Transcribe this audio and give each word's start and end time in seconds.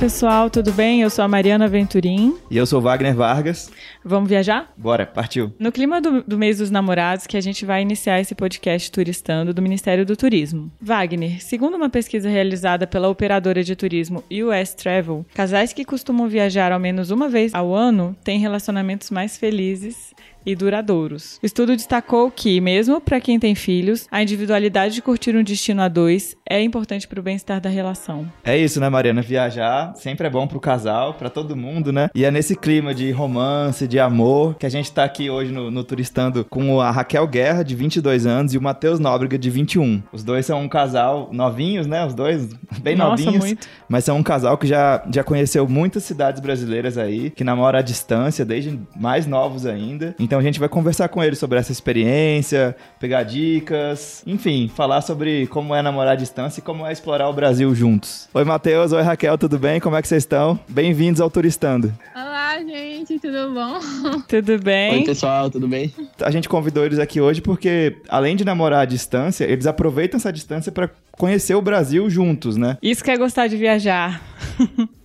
Pessoal, 0.00 0.48
tudo 0.48 0.72
bem? 0.72 1.02
Eu 1.02 1.10
sou 1.10 1.22
a 1.22 1.28
Mariana 1.28 1.68
Venturim. 1.68 2.34
E 2.50 2.56
eu 2.56 2.64
sou 2.64 2.80
Wagner 2.80 3.14
Vargas. 3.14 3.70
Vamos 4.02 4.30
viajar? 4.30 4.72
Bora, 4.74 5.04
partiu. 5.04 5.52
No 5.58 5.70
clima 5.70 6.00
do, 6.00 6.22
do 6.22 6.38
mês 6.38 6.56
dos 6.56 6.70
namorados, 6.70 7.26
que 7.26 7.36
a 7.36 7.40
gente 7.42 7.66
vai 7.66 7.82
iniciar 7.82 8.18
esse 8.18 8.34
podcast 8.34 8.90
turistando 8.90 9.52
do 9.52 9.60
Ministério 9.60 10.06
do 10.06 10.16
Turismo. 10.16 10.72
Wagner, 10.80 11.44
segundo 11.44 11.76
uma 11.76 11.90
pesquisa 11.90 12.30
realizada 12.30 12.86
pela 12.86 13.10
operadora 13.10 13.62
de 13.62 13.76
turismo 13.76 14.24
US 14.30 14.72
Travel, 14.72 15.26
casais 15.34 15.74
que 15.74 15.84
costumam 15.84 16.30
viajar 16.30 16.72
ao 16.72 16.80
menos 16.80 17.10
uma 17.10 17.28
vez 17.28 17.54
ao 17.54 17.74
ano 17.74 18.16
têm 18.24 18.38
relacionamentos 18.38 19.10
mais 19.10 19.36
felizes 19.36 20.14
e 20.44 20.54
duradouros. 20.54 21.38
O 21.42 21.46
estudo 21.46 21.76
destacou 21.76 22.30
que, 22.30 22.60
mesmo 22.60 23.00
para 23.00 23.20
quem 23.20 23.38
tem 23.38 23.54
filhos, 23.54 24.06
a 24.10 24.22
individualidade 24.22 24.94
de 24.94 25.02
curtir 25.02 25.36
um 25.36 25.42
destino 25.42 25.82
a 25.82 25.88
dois 25.88 26.36
é 26.48 26.60
importante 26.60 27.06
para 27.06 27.20
o 27.20 27.22
bem-estar 27.22 27.60
da 27.60 27.68
relação. 27.68 28.30
É 28.44 28.56
isso, 28.56 28.80
né, 28.80 28.88
Mariana? 28.88 29.22
Viajar 29.22 29.94
sempre 29.94 30.26
é 30.26 30.30
bom 30.30 30.46
para 30.46 30.58
o 30.58 30.60
casal, 30.60 31.14
para 31.14 31.30
todo 31.30 31.54
mundo, 31.54 31.92
né? 31.92 32.10
E 32.14 32.24
é 32.24 32.30
nesse 32.30 32.56
clima 32.56 32.92
de 32.92 33.10
romance, 33.12 33.86
de 33.86 34.00
amor, 34.00 34.56
que 34.56 34.66
a 34.66 34.68
gente 34.68 34.86
está 34.86 35.04
aqui 35.04 35.30
hoje 35.30 35.52
no, 35.52 35.70
no, 35.70 35.84
Turistando 35.84 36.44
com 36.44 36.80
a 36.80 36.90
Raquel 36.90 37.26
Guerra, 37.26 37.62
de 37.62 37.74
22 37.74 38.26
anos, 38.26 38.54
e 38.54 38.58
o 38.58 38.62
Matheus 38.62 38.98
Nóbrega, 38.98 39.38
de 39.38 39.48
21. 39.48 40.02
Os 40.12 40.24
dois 40.24 40.46
são 40.46 40.60
um 40.60 40.68
casal 40.68 41.28
novinhos, 41.32 41.86
né? 41.86 42.04
Os 42.04 42.14
dois 42.14 42.48
bem 42.82 42.96
Nossa, 42.96 43.24
novinhos. 43.24 43.44
Muito. 43.44 43.68
Mas 43.88 44.04
são 44.04 44.16
um 44.16 44.22
casal 44.22 44.58
que 44.58 44.66
já, 44.66 45.02
já 45.12 45.22
conheceu 45.22 45.68
muitas 45.68 46.02
cidades 46.02 46.40
brasileiras 46.40 46.98
aí, 46.98 47.30
que 47.30 47.44
namora 47.44 47.78
à 47.78 47.82
distância, 47.82 48.44
desde 48.44 48.78
mais 48.96 49.26
novos 49.26 49.66
ainda. 49.66 50.14
Então 50.18 50.39
a 50.40 50.42
gente 50.42 50.58
vai 50.58 50.68
conversar 50.68 51.08
com 51.08 51.22
eles 51.22 51.38
sobre 51.38 51.58
essa 51.58 51.70
experiência, 51.70 52.74
pegar 52.98 53.22
dicas, 53.22 54.22
enfim, 54.26 54.70
falar 54.74 55.02
sobre 55.02 55.46
como 55.48 55.74
é 55.74 55.82
namorar 55.82 56.14
à 56.14 56.16
distância 56.16 56.60
e 56.60 56.62
como 56.62 56.86
é 56.86 56.92
explorar 56.92 57.28
o 57.28 57.32
Brasil 57.32 57.74
juntos. 57.74 58.28
Oi, 58.32 58.44
Matheus. 58.44 58.92
Oi, 58.92 59.02
Raquel. 59.02 59.36
Tudo 59.36 59.58
bem? 59.58 59.78
Como 59.80 59.96
é 59.96 60.02
que 60.02 60.08
vocês 60.08 60.22
estão? 60.22 60.58
Bem-vindos 60.66 61.20
ao 61.20 61.30
Turistando. 61.30 61.92
Olá, 62.14 62.58
gente. 62.58 63.18
Tudo 63.18 63.52
bom? 63.52 63.78
Tudo 64.26 64.58
bem? 64.58 65.00
Oi, 65.00 65.04
pessoal. 65.04 65.50
Tudo 65.50 65.68
bem? 65.68 65.92
A 66.22 66.30
gente 66.30 66.48
convidou 66.48 66.84
eles 66.84 66.98
aqui 66.98 67.20
hoje 67.20 67.42
porque, 67.42 67.96
além 68.08 68.34
de 68.34 68.44
namorar 68.44 68.80
à 68.80 68.84
distância, 68.84 69.44
eles 69.44 69.66
aproveitam 69.66 70.16
essa 70.16 70.32
distância 70.32 70.72
para 70.72 70.88
conhecer 71.20 71.54
o 71.54 71.60
Brasil 71.60 72.08
juntos, 72.08 72.56
né? 72.56 72.78
Isso 72.82 73.04
que 73.04 73.10
é 73.10 73.18
gostar 73.18 73.46
de 73.46 73.56
viajar. 73.58 74.22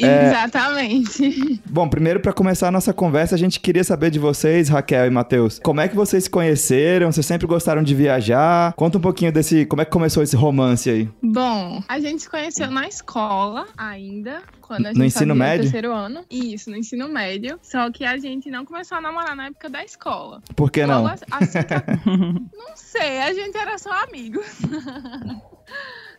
É... 0.00 0.28
Exatamente. 0.28 1.60
Bom, 1.68 1.86
primeiro 1.86 2.20
para 2.20 2.32
começar 2.32 2.68
a 2.68 2.70
nossa 2.70 2.94
conversa, 2.94 3.34
a 3.34 3.38
gente 3.38 3.60
queria 3.60 3.84
saber 3.84 4.10
de 4.10 4.18
vocês, 4.18 4.70
Raquel 4.70 5.06
e 5.06 5.10
Matheus, 5.10 5.60
como 5.62 5.82
é 5.82 5.88
que 5.88 5.94
vocês 5.94 6.24
se 6.24 6.30
conheceram? 6.30 7.12
Vocês 7.12 7.26
sempre 7.26 7.46
gostaram 7.46 7.82
de 7.82 7.94
viajar? 7.94 8.72
Conta 8.72 8.96
um 8.96 9.00
pouquinho 9.02 9.30
desse, 9.30 9.66
como 9.66 9.82
é 9.82 9.84
que 9.84 9.90
começou 9.90 10.22
esse 10.22 10.34
romance 10.34 10.88
aí? 10.88 11.10
Bom, 11.22 11.82
a 11.86 12.00
gente 12.00 12.22
se 12.22 12.30
conheceu 12.30 12.70
na 12.70 12.88
escola 12.88 13.66
ainda, 13.76 14.42
quando 14.62 14.86
a 14.86 14.88
gente 14.88 14.98
no 14.98 15.04
ensino 15.04 15.34
médio? 15.34 15.56
no 15.58 15.62
terceiro 15.64 15.92
ano. 15.92 16.24
Isso, 16.30 16.70
no 16.70 16.76
ensino 16.76 17.06
médio. 17.06 17.58
Só 17.60 17.90
que 17.90 18.02
a 18.02 18.16
gente 18.16 18.50
não 18.50 18.64
começou 18.64 18.96
a 18.96 19.00
namorar 19.02 19.36
na 19.36 19.48
época 19.48 19.68
da 19.68 19.84
escola. 19.84 20.40
Por 20.56 20.70
que 20.70 20.86
não? 20.86 21.02
Logo 21.02 21.14
assim 21.32 21.62
que 21.62 21.74
a... 21.74 21.84
não 22.56 22.76
sei, 22.76 23.20
a 23.20 23.34
gente 23.34 23.58
era 23.58 23.76
só 23.76 23.90
amigos. 24.04 24.46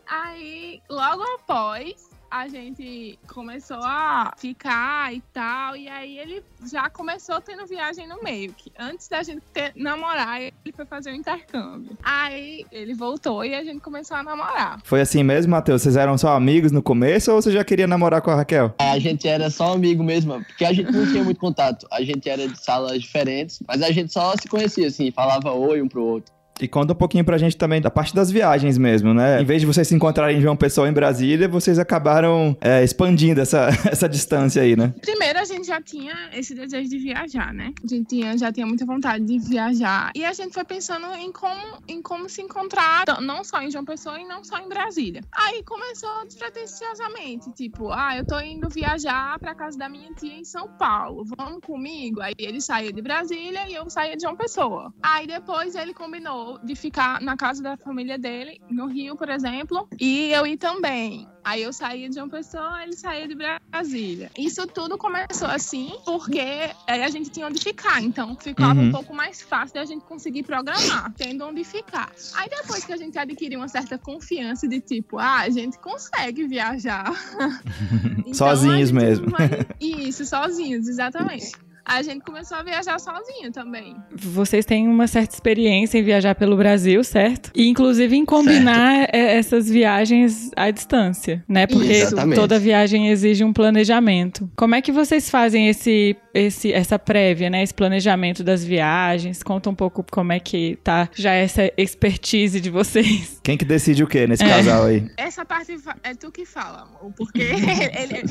Aí, 0.07 0.81
logo 0.89 1.23
após, 1.35 2.11
a 2.31 2.47
gente 2.47 3.19
começou 3.27 3.81
a 3.83 4.33
ficar 4.37 5.13
e 5.13 5.21
tal, 5.33 5.75
e 5.75 5.89
aí 5.89 6.17
ele 6.17 6.41
já 6.71 6.89
começou 6.89 7.41
tendo 7.41 7.67
viagem 7.67 8.07
no 8.07 8.23
meio, 8.23 8.53
que 8.53 8.71
antes 8.79 9.09
da 9.09 9.21
gente 9.21 9.41
ter, 9.53 9.73
namorar, 9.75 10.41
ele 10.41 10.53
foi 10.73 10.85
fazer 10.85 11.09
o 11.09 11.13
um 11.13 11.15
intercâmbio. 11.17 11.97
Aí 12.01 12.65
ele 12.71 12.93
voltou 12.93 13.43
e 13.43 13.53
a 13.53 13.63
gente 13.65 13.81
começou 13.81 14.15
a 14.15 14.23
namorar. 14.23 14.79
Foi 14.85 15.01
assim 15.01 15.23
mesmo, 15.23 15.51
Matheus? 15.51 15.81
Vocês 15.81 15.97
eram 15.97 16.17
só 16.17 16.29
amigos 16.29 16.71
no 16.71 16.81
começo 16.81 17.33
ou 17.33 17.41
você 17.41 17.51
já 17.51 17.65
queria 17.65 17.85
namorar 17.85 18.21
com 18.21 18.31
a 18.31 18.35
Raquel? 18.35 18.73
A 18.79 18.97
gente 18.97 19.27
era 19.27 19.49
só 19.49 19.73
amigo 19.73 20.01
mesmo, 20.01 20.41
porque 20.45 20.63
a 20.63 20.71
gente 20.71 20.89
não 20.89 21.05
tinha 21.05 21.23
muito 21.25 21.39
contato. 21.39 21.85
A 21.91 22.01
gente 22.01 22.29
era 22.29 22.47
de 22.47 22.57
salas 22.57 23.01
diferentes, 23.01 23.59
mas 23.67 23.81
a 23.81 23.91
gente 23.91 24.13
só 24.13 24.33
se 24.37 24.47
conhecia 24.47 24.87
assim, 24.87 25.11
falava 25.11 25.51
oi 25.51 25.81
um 25.81 25.87
pro 25.89 26.01
outro. 26.01 26.40
E 26.61 26.67
conta 26.67 26.93
um 26.93 26.95
pouquinho 26.95 27.25
pra 27.25 27.39
gente 27.39 27.57
também 27.57 27.81
da 27.81 27.89
parte 27.89 28.13
das 28.13 28.29
viagens 28.29 28.77
mesmo, 28.77 29.15
né? 29.15 29.41
Em 29.41 29.45
vez 29.45 29.61
de 29.61 29.65
vocês 29.65 29.87
se 29.87 29.95
encontrarem 29.95 30.37
em 30.37 30.41
João 30.41 30.55
Pessoa 30.55 30.87
em 30.87 30.93
Brasília, 30.93 31.47
vocês 31.47 31.79
acabaram 31.79 32.55
é, 32.61 32.83
expandindo 32.83 33.41
essa, 33.41 33.69
essa 33.89 34.07
distância 34.07 34.61
aí, 34.61 34.75
né? 34.75 34.93
Primeiro, 35.01 35.39
a 35.39 35.43
gente 35.43 35.65
já 35.65 35.81
tinha 35.81 36.13
esse 36.33 36.53
desejo 36.53 36.87
de 36.87 36.99
viajar, 36.99 37.51
né? 37.51 37.73
A 37.83 37.87
gente 37.87 38.07
tinha, 38.07 38.37
já 38.37 38.51
tinha 38.51 38.67
muita 38.67 38.85
vontade 38.85 39.25
de 39.25 39.39
viajar. 39.39 40.11
E 40.15 40.23
a 40.23 40.33
gente 40.33 40.53
foi 40.53 40.63
pensando 40.63 41.07
em 41.15 41.31
como, 41.31 41.79
em 41.87 41.99
como 41.99 42.29
se 42.29 42.43
encontrar, 42.43 43.05
não 43.21 43.43
só 43.43 43.59
em 43.63 43.71
João 43.71 43.83
Pessoa 43.83 44.19
e 44.19 44.25
não 44.25 44.43
só 44.43 44.59
em 44.59 44.69
Brasília. 44.69 45.21
Aí 45.31 45.63
começou 45.63 46.25
despretensiosamente, 46.25 47.51
tipo, 47.53 47.91
ah, 47.91 48.15
eu 48.15 48.25
tô 48.25 48.39
indo 48.39 48.69
viajar 48.69 49.39
pra 49.39 49.55
casa 49.55 49.79
da 49.79 49.89
minha 49.89 50.13
tia 50.13 50.33
em 50.33 50.43
São 50.43 50.67
Paulo, 50.77 51.25
vamos 51.37 51.61
comigo? 51.65 52.21
Aí 52.21 52.33
ele 52.37 52.61
saía 52.61 52.93
de 52.93 53.01
Brasília 53.01 53.67
e 53.67 53.73
eu 53.73 53.89
saía 53.89 54.15
de 54.15 54.21
João 54.21 54.35
Pessoa. 54.35 54.93
Aí 55.01 55.25
depois 55.25 55.73
ele 55.73 55.93
combinou 55.93 56.50
de 56.63 56.75
ficar 56.75 57.21
na 57.21 57.35
casa 57.35 57.61
da 57.61 57.77
família 57.77 58.17
dele, 58.17 58.61
no 58.69 58.87
Rio, 58.87 59.15
por 59.15 59.29
exemplo, 59.29 59.87
e 59.99 60.31
eu 60.31 60.45
ir 60.45 60.57
também. 60.57 61.27
Aí 61.43 61.63
eu 61.63 61.73
saía 61.73 62.07
de 62.09 62.19
uma 62.19 62.29
pessoa, 62.29 62.83
ele 62.83 62.95
saía 62.95 63.27
de 63.27 63.35
Brasília. 63.35 64.29
Isso 64.37 64.65
tudo 64.67 64.97
começou 64.97 65.47
assim, 65.47 65.93
porque 66.05 66.69
a 66.87 67.09
gente 67.09 67.31
tinha 67.31 67.47
onde 67.47 67.59
ficar. 67.59 68.01
Então 68.01 68.37
ficava 68.39 68.79
uhum. 68.79 68.89
um 68.89 68.91
pouco 68.91 69.13
mais 69.13 69.41
fácil 69.41 69.75
da 69.75 69.85
gente 69.85 70.05
conseguir 70.05 70.43
programar, 70.43 71.11
tendo 71.17 71.45
onde 71.45 71.63
ficar. 71.63 72.11
Aí 72.35 72.47
depois 72.47 72.85
que 72.85 72.93
a 72.93 72.97
gente 72.97 73.17
adquiriu 73.17 73.59
uma 73.59 73.67
certa 73.67 73.97
confiança 73.97 74.67
de 74.67 74.79
tipo, 74.79 75.17
ah, 75.17 75.39
a 75.39 75.49
gente 75.49 75.79
consegue 75.79 76.47
viajar. 76.47 77.11
então, 78.19 78.33
sozinhos 78.33 78.91
mesmo. 78.91 79.31
Vai... 79.31 79.49
Isso, 79.79 80.25
sozinhos, 80.25 80.87
exatamente 80.87 81.51
a 81.91 82.01
gente 82.01 82.23
começou 82.23 82.57
a 82.57 82.63
viajar 82.63 82.99
sozinho 82.99 83.51
também. 83.51 83.95
Vocês 84.15 84.65
têm 84.65 84.87
uma 84.87 85.07
certa 85.07 85.33
experiência 85.33 85.97
em 85.97 86.03
viajar 86.03 86.35
pelo 86.35 86.55
Brasil, 86.55 87.03
certo? 87.03 87.51
E 87.53 87.67
inclusive 87.67 88.15
em 88.15 88.25
combinar 88.25 88.99
certo. 88.99 89.15
essas 89.15 89.69
viagens 89.69 90.51
à 90.55 90.71
distância, 90.71 91.43
né? 91.47 91.67
Porque 91.67 91.91
Exatamente. 91.91 92.39
toda 92.39 92.57
viagem 92.57 93.09
exige 93.09 93.43
um 93.43 93.51
planejamento. 93.51 94.49
Como 94.55 94.73
é 94.73 94.81
que 94.81 94.91
vocês 94.91 95.29
fazem 95.29 95.67
esse, 95.67 96.15
esse 96.33 96.71
essa 96.71 96.97
prévia, 96.97 97.49
né? 97.49 97.61
Esse 97.61 97.73
planejamento 97.73 98.43
das 98.43 98.63
viagens? 98.63 99.43
Conta 99.43 99.69
um 99.69 99.75
pouco 99.75 100.05
como 100.09 100.31
é 100.31 100.39
que 100.39 100.77
tá 100.83 101.09
já 101.13 101.33
essa 101.33 101.71
expertise 101.77 102.61
de 102.61 102.69
vocês. 102.69 103.39
Quem 103.43 103.57
que 103.57 103.65
decide 103.65 104.03
o 104.03 104.07
que 104.07 104.25
nesse 104.27 104.43
é. 104.43 104.47
casal 104.47 104.85
aí? 104.85 105.05
Essa 105.17 105.43
parte 105.43 105.75
é 106.03 106.13
tu 106.13 106.31
que 106.31 106.45
fala, 106.45 106.83
amor, 106.83 107.11
porque 107.17 107.41
ele, 107.41 107.65
ele, 107.69 107.91
ele 107.93 108.17
é 108.17 108.23
o 108.23 108.27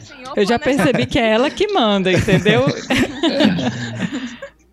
senhor 0.00 0.32
Eu 0.36 0.46
já 0.46 0.58
percebi 0.58 1.06
que 1.06 1.18
é 1.18 1.30
ela 1.30 1.50
que 1.50 1.66
manda, 1.72 2.12
entendeu? 2.12 2.64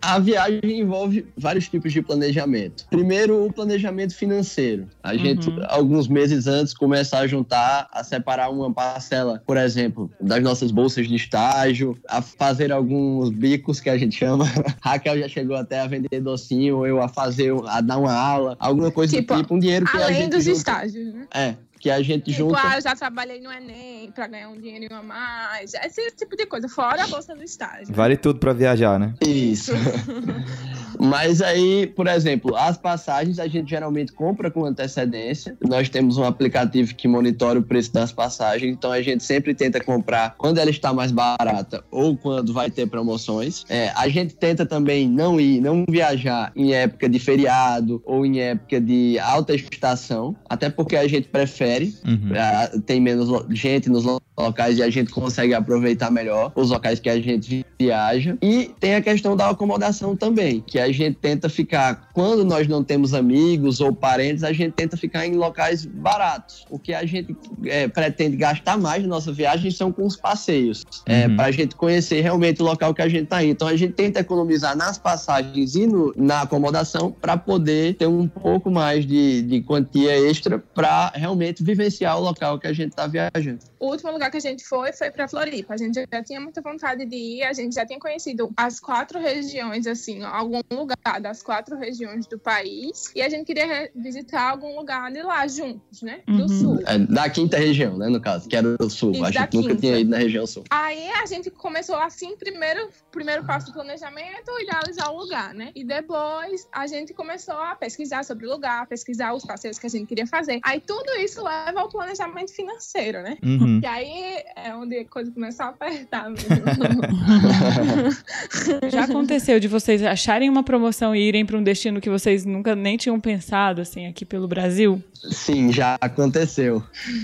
A 0.08 0.20
viagem 0.20 0.80
envolve 0.80 1.28
vários 1.36 1.68
tipos 1.68 1.92
de 1.92 2.02
planejamento. 2.02 2.86
Primeiro, 2.90 3.46
o 3.46 3.52
planejamento 3.52 4.16
financeiro. 4.16 4.88
A 5.04 5.12
uhum. 5.12 5.20
gente, 5.20 5.54
alguns 5.68 6.08
meses 6.08 6.48
antes, 6.48 6.74
começa 6.74 7.18
a 7.18 7.28
juntar, 7.28 7.90
a 7.92 8.04
separar 8.06 8.50
uma 8.50 8.72
parcela, 8.72 9.44
por 9.46 9.58
exemplo, 9.58 10.10
das 10.22 10.42
nossas 10.42 10.72
bolsas 10.72 11.08
de 11.08 11.16
estágio, 11.16 11.98
a 12.08 12.22
fazer 12.22 12.72
alguns 12.72 13.32
bicos 13.32 13.82
que 13.82 13.90
a 13.90 13.98
gente 13.98 14.16
chama. 14.16 14.46
Raquel 14.82 15.20
já 15.20 15.28
chegou 15.28 15.58
até 15.58 15.82
a 15.82 15.88
vender 15.88 16.22
docinho, 16.22 16.86
eu 16.86 17.02
a 17.02 17.10
fazer, 17.10 17.52
a 17.68 17.82
dar 17.82 17.98
uma 17.98 18.14
aula, 18.14 18.56
alguma 18.60 18.92
coisa 18.92 19.18
tipo, 19.18 19.34
do 19.34 19.42
tipo, 19.42 19.56
um 19.56 19.60
dinheiro 19.60 19.86
que 19.88 19.98
a 19.98 20.08
gente. 20.08 20.16
Além 20.16 20.30
dos 20.30 20.46
junta. 20.46 20.58
estágios, 20.58 21.14
né? 21.14 21.28
É, 21.34 21.56
que 21.88 21.92
a 21.92 22.02
gente 22.02 22.32
junta. 22.34 22.60
Ah, 22.62 22.76
eu 22.76 22.82
já 22.82 22.96
trabalhei 22.96 23.40
no 23.40 23.50
Enem 23.52 24.12
para 24.12 24.28
ganhar 24.28 24.50
um 24.50 24.60
dinheirinho 24.60 24.94
a 24.94 25.02
mais. 25.02 25.74
Esse 25.74 26.12
tipo 26.12 26.36
de 26.36 26.46
coisa, 26.46 26.68
fora 26.68 27.04
a 27.04 27.08
bolsa 27.08 27.34
do 27.34 27.44
estágio. 27.44 27.94
Vale 27.94 28.18
tudo 28.18 28.40
para 28.40 28.52
viajar, 28.52 29.00
né? 29.00 29.14
Isso. 29.26 29.72
Mas 31.00 31.42
aí, 31.42 31.88
por 31.88 32.08
exemplo, 32.08 32.56
as 32.56 32.78
passagens 32.78 33.40
a 33.40 33.48
gente 33.48 33.70
geralmente 33.70 34.12
compra 34.12 34.50
com 34.50 34.66
antecedência. 34.66 35.56
Nós 35.62 35.90
temos 35.90 36.18
um 36.18 36.24
aplicativo 36.24 36.94
que 36.96 37.08
monitora 37.08 37.60
o 37.60 37.64
preço 37.64 37.94
das 37.94 38.12
passagens, 38.12 38.74
então 38.74 38.92
a 38.92 39.02
gente 39.02 39.24
sempre 39.24 39.54
tenta 39.54 39.80
comprar 39.80 40.36
quando 40.38 40.58
ela 40.58 40.70
está 40.70 40.92
mais 40.94 41.12
barata 41.12 41.84
ou 41.92 42.18
quando 42.18 42.52
vai 42.52 42.70
ter 42.72 42.88
promoções. 42.88 43.64
É, 43.70 43.92
a 43.96 44.10
gente 44.10 44.36
tenta 44.36 44.66
também 44.66 45.08
não 45.08 45.40
ir, 45.40 45.62
não 45.62 45.86
viajar 45.88 46.52
em 46.56 46.74
época 46.74 47.08
de 47.08 47.20
feriado 47.20 48.02
ou 48.04 48.26
em 48.26 48.40
época 48.40 48.82
de 48.82 49.20
alta 49.20 49.54
estação, 49.54 50.36
até 50.50 50.70
porque 50.70 50.96
a 50.96 51.08
gente 51.08 51.28
prefere, 51.28 51.77
uhum. 51.86 52.36
É, 52.36 52.80
tem 52.86 53.00
menos 53.00 53.30
gente 53.52 53.90
nos 53.90 54.04
locais 54.38 54.78
e 54.78 54.84
a 54.84 54.90
gente 54.90 55.12
consegue 55.12 55.54
aproveitar 55.54 56.12
melhor 56.12 56.52
os 56.56 56.70
locais 56.70 57.00
que 57.00 57.10
a 57.10 57.20
gente 57.20 57.66
viaja. 57.80 58.38
E 58.42 58.72
tem 58.80 58.96
a 58.96 59.02
questão 59.02 59.36
da 59.36 59.50
acomodação 59.50 60.16
também, 60.16 60.62
que 60.66 60.80
a 60.80 60.92
gente 60.92 61.18
tenta 61.20 61.48
ficar, 61.48 62.10
quando 62.14 62.44
nós 62.44 62.68
não 62.68 62.84
temos 62.84 63.14
amigos 63.14 63.80
ou 63.80 63.94
parentes, 63.94 64.44
a 64.44 64.52
gente 64.52 64.74
tenta 64.74 64.98
ficar 64.98 65.26
em 65.28 65.36
locais 65.36 65.86
baratos. 65.86 66.66
O 66.70 66.80
que 66.80 66.94
a 66.94 67.06
gente 67.06 67.36
é, 67.66 67.88
pretende 67.88 68.36
gastar 68.36 68.78
mais 68.78 69.04
na 69.04 69.10
nossa 69.10 69.32
viagem 69.32 69.70
são 69.72 69.92
com 69.92 70.06
os 70.06 70.16
passeios, 70.16 70.84
é, 71.06 71.28
Uhum. 71.28 71.36
para 71.36 71.46
a 71.46 71.52
gente 71.52 71.76
conhecer 71.76 72.22
realmente 72.22 72.62
o 72.62 72.66
local 72.66 72.94
que 72.94 73.02
a 73.02 73.08
gente 73.08 73.24
está 73.26 73.44
indo. 73.44 73.52
Então 73.52 73.68
a 73.68 73.76
gente 73.76 73.94
tenta 73.94 74.20
economizar 74.20 74.76
nas 74.76 74.98
passagens 74.98 75.76
e 75.76 75.86
no- 75.86 76.14
na 76.16 76.42
acomodação 76.42 77.12
para 77.12 77.38
poder 77.38 77.96
ter 77.96 78.08
um 78.08 78.28
pouco 78.28 78.72
mais 78.72 79.06
de, 79.06 79.42
de 79.44 79.62
quantia 79.62 80.18
extra 80.30 80.58
para 80.60 81.12
realmente 81.16 81.64
vivenciar 81.64 82.18
o 82.18 82.22
local 82.22 82.58
que 82.60 82.68
a 82.68 82.74
gente 82.74 82.90
está 82.90 83.08
viajando. 83.08 83.60
O 83.80 83.92
último 83.92 84.12
lugar 84.12 84.32
que 84.32 84.38
a 84.38 84.42
gente 84.42 84.64
foi 84.64 84.92
foi 84.94 85.12
para 85.12 85.28
Floripa. 85.28 85.74
A 85.74 85.78
gente 85.78 85.96
já 86.12 86.24
tinha 86.24 86.40
muita 86.42 86.62
vontade 86.62 87.06
de 87.06 87.16
ir, 87.16 87.44
a 87.44 87.54
gente 87.54 87.67
já 87.76 87.86
tinha 87.86 88.00
conhecido 88.00 88.52
as 88.56 88.80
quatro 88.80 89.20
regiões, 89.20 89.88
assim, 89.88 90.24
algum 90.24 90.62
lugar 90.72 91.22
das 91.22 91.42
quatro 91.42 91.78
regiões 91.78 92.26
do 92.28 92.38
país. 92.40 93.12
E 93.16 93.22
a 93.22 93.30
gente 93.30 93.46
queria 93.46 93.90
visitar 93.96 94.52
algum 94.52 94.76
lugar 94.78 95.12
de 95.12 95.22
lá 95.22 95.48
juntos, 95.48 96.02
né? 96.02 96.22
Do 96.28 96.42
Uhum. 96.44 96.48
sul. 96.48 96.80
É, 96.86 96.98
da 97.00 97.30
quinta 97.30 97.58
região, 97.58 97.98
né, 97.98 98.08
no 98.08 98.22
caso, 98.22 98.48
que 98.48 98.56
era 98.56 98.76
o 98.80 98.90
sul. 98.90 99.12
Isso, 99.12 99.26
a 99.26 99.32
gente 99.32 99.56
nunca 99.56 99.70
quinta. 99.70 99.82
tinha 99.82 100.00
ido 100.00 100.10
na 100.12 100.18
região 100.18 100.46
sul. 100.48 100.64
Aí 100.70 101.10
a 101.12 101.26
gente 101.26 101.50
começou 101.52 101.96
assim, 101.98 102.36
primeiro, 102.38 102.90
primeiro 103.12 103.44
passo 103.46 103.68
do 103.68 103.74
planejamento, 103.74 104.52
idealizar 104.62 105.12
o 105.12 105.18
lugar, 105.18 105.54
né? 105.54 105.72
E 105.76 105.84
depois 105.84 106.68
a 106.72 106.88
gente 106.88 107.14
começou 107.14 107.56
a 107.56 107.76
pesquisar 107.76 108.24
sobre 108.24 108.46
o 108.46 108.50
lugar, 108.50 108.86
pesquisar 108.88 109.34
os 109.34 109.44
passeios 109.46 109.78
que 109.80 109.86
a 109.88 109.90
gente 109.90 110.08
queria 110.08 110.28
fazer. 110.28 110.60
Aí 110.64 110.80
tudo 110.80 111.10
isso 111.20 111.44
leva 111.44 111.82
ao 111.82 111.90
planejamento 111.90 112.54
financeiro, 112.54 113.22
né? 113.22 113.38
Uhum. 113.44 113.80
E 113.82 113.86
aí 113.86 114.44
é 114.56 114.76
onde 114.76 114.98
a 115.00 115.06
coisa 115.06 115.32
começou 115.32 115.66
a 115.66 115.70
apertar 115.70 116.30
mesmo. 116.30 116.48
Já 118.92 119.04
aconteceu 119.04 119.60
de 119.60 119.68
vocês 119.68 120.04
acharem 120.04 120.50
uma 120.50 120.64
promoção 120.64 121.16
e 121.16 121.22
irem 121.22 121.46
para 121.46 121.58
um 121.58 121.64
destino 121.64 122.00
que 122.00 122.10
vocês 122.10 122.46
nunca 122.46 122.76
nem 122.76 122.98
tinham 122.98 123.20
pensado, 123.20 123.82
assim, 123.82 124.08
aqui 124.08 124.26
pelo 124.26 124.48
Brasil? 124.48 125.02
Sim, 125.32 125.72
já 125.72 125.98
aconteceu. 126.00 126.84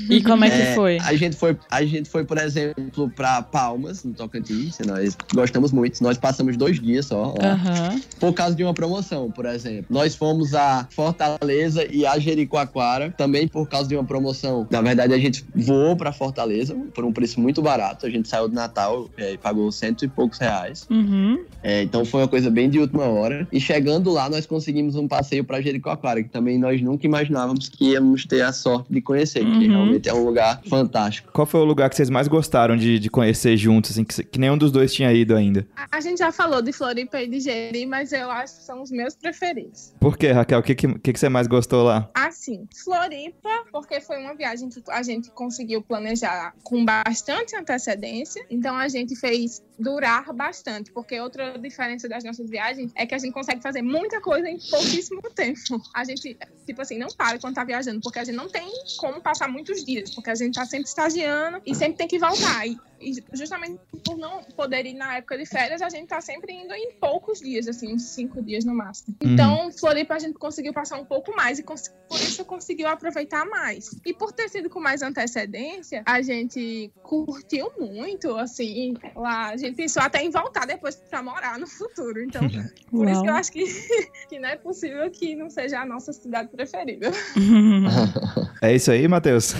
E 0.09 0.21
como 0.23 0.43
é 0.43 0.49
que 0.49 0.61
É, 0.61 0.75
foi? 0.75 0.97
A 0.99 1.15
gente 1.15 1.35
foi, 1.35 1.57
a 1.69 1.83
gente 1.85 2.09
foi, 2.09 2.25
por 2.25 2.37
exemplo, 2.37 3.09
para 3.15 3.41
Palmas, 3.41 4.03
no 4.03 4.13
Tocantins. 4.13 4.77
Nós 4.79 5.15
gostamos 5.33 5.71
muito. 5.71 6.01
Nós 6.03 6.17
passamos 6.17 6.57
dois 6.57 6.79
dias 6.79 7.05
só 7.05 7.33
lá, 7.39 7.51
Aham. 7.53 8.01
por 8.19 8.33
causa 8.33 8.55
de 8.55 8.63
uma 8.63 8.73
promoção, 8.73 9.29
por 9.31 9.45
exemplo. 9.45 9.85
Nós 9.89 10.15
fomos 10.15 10.53
a 10.55 10.87
Fortaleza 10.89 11.85
e 11.89 12.05
a 12.05 12.17
Jericoacoara, 12.17 13.11
também 13.11 13.47
por 13.47 13.67
causa 13.69 13.87
de 13.87 13.95
uma 13.95 14.03
promoção. 14.03 14.67
Na 14.69 14.81
verdade, 14.81 15.13
a 15.13 15.19
gente 15.19 15.45
voou 15.55 15.95
para 15.95 16.11
Fortaleza 16.11 16.75
por 16.93 17.05
um 17.05 17.13
preço 17.13 17.39
muito 17.39 17.61
barato. 17.61 18.05
A 18.05 18.09
gente 18.09 18.27
saiu 18.27 18.47
do 18.47 18.55
Natal 18.55 19.09
é, 19.17 19.33
e 19.33 19.37
pagou 19.37 19.71
cento 19.71 20.03
e 20.03 20.07
poucos 20.23 20.39
reais. 20.39 20.87
Uhum. 20.89 21.43
É, 21.61 21.83
então 21.83 22.05
foi 22.05 22.21
uma 22.21 22.27
coisa 22.27 22.49
bem 22.49 22.69
de 22.69 22.79
última 22.79 23.03
hora. 23.03 23.45
E 23.51 23.59
chegando 23.59 24.09
lá, 24.11 24.29
nós 24.29 24.45
conseguimos 24.45 24.95
um 24.95 25.07
passeio 25.07 25.43
para 25.43 25.61
Jericoacoara, 25.61 26.23
que 26.23 26.29
também 26.29 26.57
nós 26.57 26.81
nunca 26.81 27.05
imaginávamos 27.05 27.67
que 27.67 27.91
íamos 27.91 28.25
ter 28.25 28.41
a 28.41 28.53
sorte 28.53 28.91
de 28.91 29.01
conhecer, 29.01 29.41
que 29.41 29.45
Uhum. 29.45 29.69
realmente 29.69 30.09
é 30.09 30.13
um 30.13 30.23
lugar 30.25 30.61
fantástico. 30.69 31.31
Qual 31.33 31.45
foi 31.45 31.59
o 31.59 31.65
lugar 31.65 31.89
que 31.89 31.95
vocês 31.95 32.09
mais 32.09 32.27
gostaram 32.27 32.77
de, 32.77 32.99
de 32.99 33.09
conhecer 33.09 33.57
juntos, 33.57 33.91
assim, 33.91 34.03
que, 34.03 34.23
que 34.23 34.39
nenhum 34.39 34.57
dos 34.57 34.71
dois 34.71 34.93
tinha 34.93 35.11
ido 35.11 35.35
ainda? 35.35 35.67
a 35.91 35.99
gente 36.01 36.19
já 36.19 36.31
falou 36.31 36.61
de 36.61 36.71
Floripa 36.73 37.21
e 37.21 37.27
de 37.27 37.39
Jeri, 37.39 37.85
mas 37.85 38.11
eu 38.13 38.31
acho 38.31 38.57
que 38.57 38.63
são 38.63 38.81
os 38.81 38.89
meus 38.91 39.15
preferidos. 39.15 39.93
Por 39.99 40.17
quê, 40.17 40.31
Raquel? 40.31 40.59
O 40.59 40.63
que, 40.63 40.73
que, 40.75 40.87
que 40.99 41.13
que 41.13 41.19
você 41.19 41.29
mais 41.29 41.47
gostou 41.47 41.83
lá? 41.83 42.09
Assim, 42.13 42.67
Floripa, 42.83 43.49
porque 43.71 43.99
foi 44.01 44.17
uma 44.17 44.33
viagem 44.35 44.69
que 44.69 44.81
a 44.89 45.03
gente 45.03 45.29
conseguiu 45.31 45.81
planejar 45.81 46.53
com 46.63 46.83
bastante 46.83 47.55
antecedência. 47.55 48.43
Então 48.49 48.75
a 48.75 48.87
gente 48.87 49.15
fez 49.15 49.61
durar 49.79 50.12
bastante, 50.21 50.91
porque 50.91 51.19
outra 51.19 51.57
diferença 51.57 52.07
das 52.07 52.23
nossas 52.23 52.49
viagens 52.49 52.91
é 52.95 53.05
que 53.05 53.15
a 53.15 53.17
gente 53.17 53.33
consegue 53.33 53.61
fazer 53.61 53.81
muita 53.81 54.21
coisa 54.21 54.49
em 54.49 54.59
pouquíssimo 54.59 55.21
tempo. 55.33 55.81
A 55.93 56.03
gente, 56.03 56.37
tipo 56.65 56.81
assim, 56.81 56.97
não 56.97 57.07
para 57.07 57.39
quando 57.39 57.55
tá 57.55 57.63
viajando, 57.63 58.01
porque 58.01 58.19
a 58.19 58.23
gente 58.23 58.35
não 58.35 58.47
tem 58.47 58.69
como 58.97 59.21
passar 59.21 59.47
muitos 59.47 59.83
dias, 59.83 60.13
porque 60.13 60.29
a 60.29 60.35
gente 60.35 60.55
tá 60.55 60.65
sempre 60.65 60.87
estagiando 60.87 61.61
e 61.65 61.73
sempre 61.73 61.97
tem 61.97 62.07
que 62.07 62.19
voltar. 62.19 62.67
E, 62.67 62.77
e 62.99 63.13
justamente 63.33 63.79
por 64.03 64.17
não 64.17 64.43
poder 64.55 64.85
ir 64.85 64.93
na 64.93 65.17
época 65.17 65.37
de 65.37 65.45
férias, 65.45 65.81
a 65.81 65.89
gente 65.89 66.07
tá 66.07 66.21
sempre 66.21 66.53
indo 66.53 66.73
em 66.73 66.93
poucos 66.93 67.39
dias, 67.39 67.67
assim, 67.67 67.93
uns 67.93 68.03
cinco 68.03 68.41
dias 68.41 68.63
no 68.65 68.73
máximo. 68.73 69.15
Uhum. 69.23 69.33
Então, 69.33 69.71
Floripa 69.71 70.15
a 70.15 70.19
gente 70.19 70.37
conseguiu 70.37 70.73
passar 70.73 70.99
um 70.99 71.05
pouco 71.05 71.35
mais 71.35 71.59
e 71.59 71.63
por 71.63 71.75
isso 72.19 72.45
conseguiu 72.45 72.87
aproveitar 72.87 73.45
mais. 73.45 73.89
E 74.05 74.13
por 74.13 74.31
ter 74.31 74.49
sido 74.49 74.69
com 74.69 74.79
mais 74.79 75.01
antecedência, 75.01 76.03
a 76.05 76.21
gente 76.21 76.91
curtiu 77.01 77.71
muito, 77.79 78.35
assim, 78.35 78.95
lá. 79.15 79.49
A 79.49 79.57
gente 79.57 79.75
pensou 79.75 80.02
até 80.05 80.23
em 80.23 80.29
voltar 80.29 80.65
depois 80.65 80.95
pra 80.95 81.21
morar 81.21 81.57
no 81.57 81.67
futuro. 81.67 82.21
Então, 82.23 82.41
por 82.91 83.07
isso 83.07 83.21
que 83.21 83.27
eu 83.27 83.31
Uau. 83.31 83.39
acho 83.39 83.51
que, 83.51 83.63
que 84.29 84.39
não 84.39 84.49
é 84.49 84.55
possível 84.55 85.09
que 85.11 85.35
não 85.35 85.49
seja 85.49 85.79
a 85.79 85.85
nossa 85.85 86.13
cidade 86.13 86.49
preferida. 86.49 87.11
É 88.61 88.73
isso 88.73 88.89
aí, 88.91 89.05
Matheus? 89.09 89.55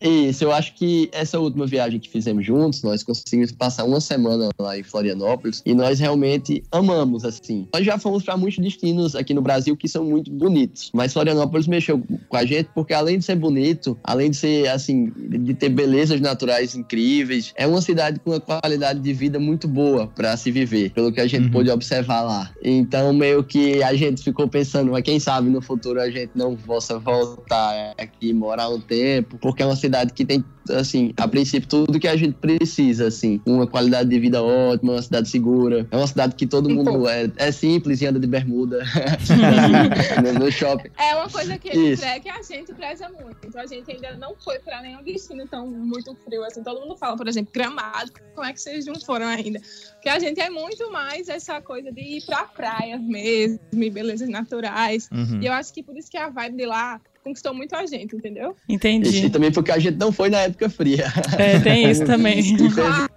Isso, 0.00 0.44
eu 0.44 0.52
acho 0.52 0.74
que 0.74 1.08
essa 1.12 1.38
última 1.38 1.66
viagem 1.66 2.00
que 2.00 2.08
fizemos 2.08 2.44
juntos, 2.44 2.82
nós 2.82 3.02
conseguimos 3.02 3.52
passar 3.52 3.84
uma 3.84 4.00
semana 4.00 4.48
lá 4.58 4.78
em 4.78 4.82
Florianópolis 4.82 5.62
e 5.64 5.74
nós 5.74 5.98
realmente 6.00 6.62
amamos, 6.72 7.24
assim. 7.24 7.68
Nós 7.72 7.84
já 7.84 7.98
fomos 7.98 8.22
para 8.22 8.36
muitos 8.36 8.58
destinos 8.62 9.14
aqui 9.14 9.34
no 9.34 9.42
Brasil 9.42 9.76
que 9.76 9.88
são 9.88 10.04
muito 10.04 10.30
bonitos, 10.30 10.90
mas 10.94 11.12
Florianópolis 11.12 11.66
mexeu 11.66 12.02
com 12.28 12.36
a 12.36 12.44
gente 12.44 12.70
porque 12.74 12.94
além 12.94 13.18
de 13.18 13.24
ser 13.24 13.36
bonito, 13.36 13.98
além 14.02 14.30
de 14.30 14.36
ser, 14.36 14.68
assim, 14.68 15.12
de 15.16 15.52
ter 15.54 15.68
belezas 15.68 16.20
naturais 16.20 16.74
incríveis, 16.74 17.52
é 17.56 17.66
uma 17.66 17.82
cidade 17.82 18.18
com 18.20 18.30
uma 18.30 18.40
qualidade 18.40 19.00
de 19.00 19.12
vida 19.12 19.38
muito 19.38 19.68
boa 19.68 20.06
para 20.06 20.36
se 20.36 20.50
viver, 20.50 20.90
pelo 20.92 21.12
que 21.12 21.20
a 21.20 21.26
gente 21.26 21.44
Uhum. 21.44 21.50
pôde 21.50 21.70
observar 21.70 22.22
lá. 22.22 22.50
Então, 22.62 23.12
meio 23.12 23.42
que 23.44 23.82
a 23.82 23.94
gente 23.94 24.22
ficou 24.22 24.48
pensando, 24.48 24.92
mas 24.92 25.02
quem 25.02 25.18
sabe 25.20 25.48
no 25.50 25.60
futuro 25.62 26.00
a 26.00 26.10
gente 26.10 26.30
não 26.34 26.56
possa 26.56 26.98
voltar 26.98 27.94
aqui, 27.98 28.32
morar 28.32 28.68
um 28.68 28.80
tempo, 28.80 29.38
porque 29.40 29.62
é 29.62 29.66
uma 29.66 29.76
cidade 29.76 29.89
que 30.12 30.24
tem, 30.24 30.44
assim, 30.70 31.12
a 31.16 31.26
princípio, 31.26 31.68
tudo 31.68 31.98
que 31.98 32.08
a 32.08 32.16
gente 32.16 32.34
precisa, 32.34 33.08
assim, 33.08 33.40
uma 33.46 33.66
qualidade 33.66 34.08
de 34.08 34.18
vida 34.18 34.42
ótima, 34.42 34.92
uma 34.92 35.02
cidade 35.02 35.28
segura, 35.28 35.86
é 35.90 35.96
uma 35.96 36.06
cidade 36.06 36.34
que 36.34 36.46
todo 36.46 36.70
mundo 36.70 37.08
é, 37.08 37.30
é 37.36 37.52
simples 37.52 38.00
e 38.00 38.06
anda 38.06 38.18
de 38.18 38.26
bermuda 38.26 38.82
no, 40.22 40.44
no 40.44 40.52
shopping. 40.52 40.90
É 40.98 41.14
uma 41.14 41.28
coisa 41.28 41.58
que 41.58 41.68
ele 41.68 41.92
Isso. 41.92 42.02
prega 42.02 42.20
que 42.20 42.28
a 42.28 42.42
gente 42.42 42.72
preza 42.74 43.08
muito. 43.08 43.58
A 43.58 43.66
gente 43.66 43.90
ainda 43.90 44.16
não 44.16 44.34
foi 44.36 44.58
pra 44.58 44.82
nenhum 44.82 45.02
destino 45.02 45.46
tão 45.46 45.66
muito 45.66 46.14
frio 46.24 46.44
assim. 46.44 46.62
Todo 46.62 46.80
mundo 46.80 46.96
fala, 46.96 47.16
por 47.16 47.26
exemplo, 47.26 47.50
gramado. 47.52 48.12
Como 48.34 48.46
é 48.46 48.52
que 48.52 48.60
vocês 48.60 48.86
não 48.86 48.94
foram 49.00 49.26
ainda? 49.26 49.60
Porque 49.94 50.08
a 50.08 50.18
gente 50.18 50.40
é 50.40 50.50
muito 50.50 50.90
mais 50.92 51.28
essa 51.28 51.60
coisa 51.60 51.90
de 51.90 52.00
ir 52.00 52.24
pra 52.24 52.44
praia 52.44 52.98
mesmo, 52.98 53.58
e 53.72 53.90
belezas 53.90 54.28
naturais. 54.28 55.08
Uhum. 55.10 55.40
E 55.40 55.46
eu 55.46 55.52
acho 55.52 55.72
que 55.72 55.82
por 55.82 55.96
isso 55.96 56.10
que 56.10 56.16
a 56.16 56.28
vibe 56.28 56.56
de 56.56 56.66
lá 56.66 57.00
conquistou 57.22 57.54
muito 57.54 57.74
a 57.74 57.86
gente, 57.86 58.16
entendeu? 58.16 58.54
E 58.68 58.74
Entendi. 58.74 59.30
também 59.30 59.52
porque 59.52 59.70
a 59.70 59.78
gente 59.78 59.96
não 59.96 60.10
foi 60.12 60.30
na 60.30 60.38
época 60.38 60.68
fria. 60.68 61.06
É, 61.38 61.58
tem 61.60 61.90
isso 61.90 62.04
também. 62.04 62.40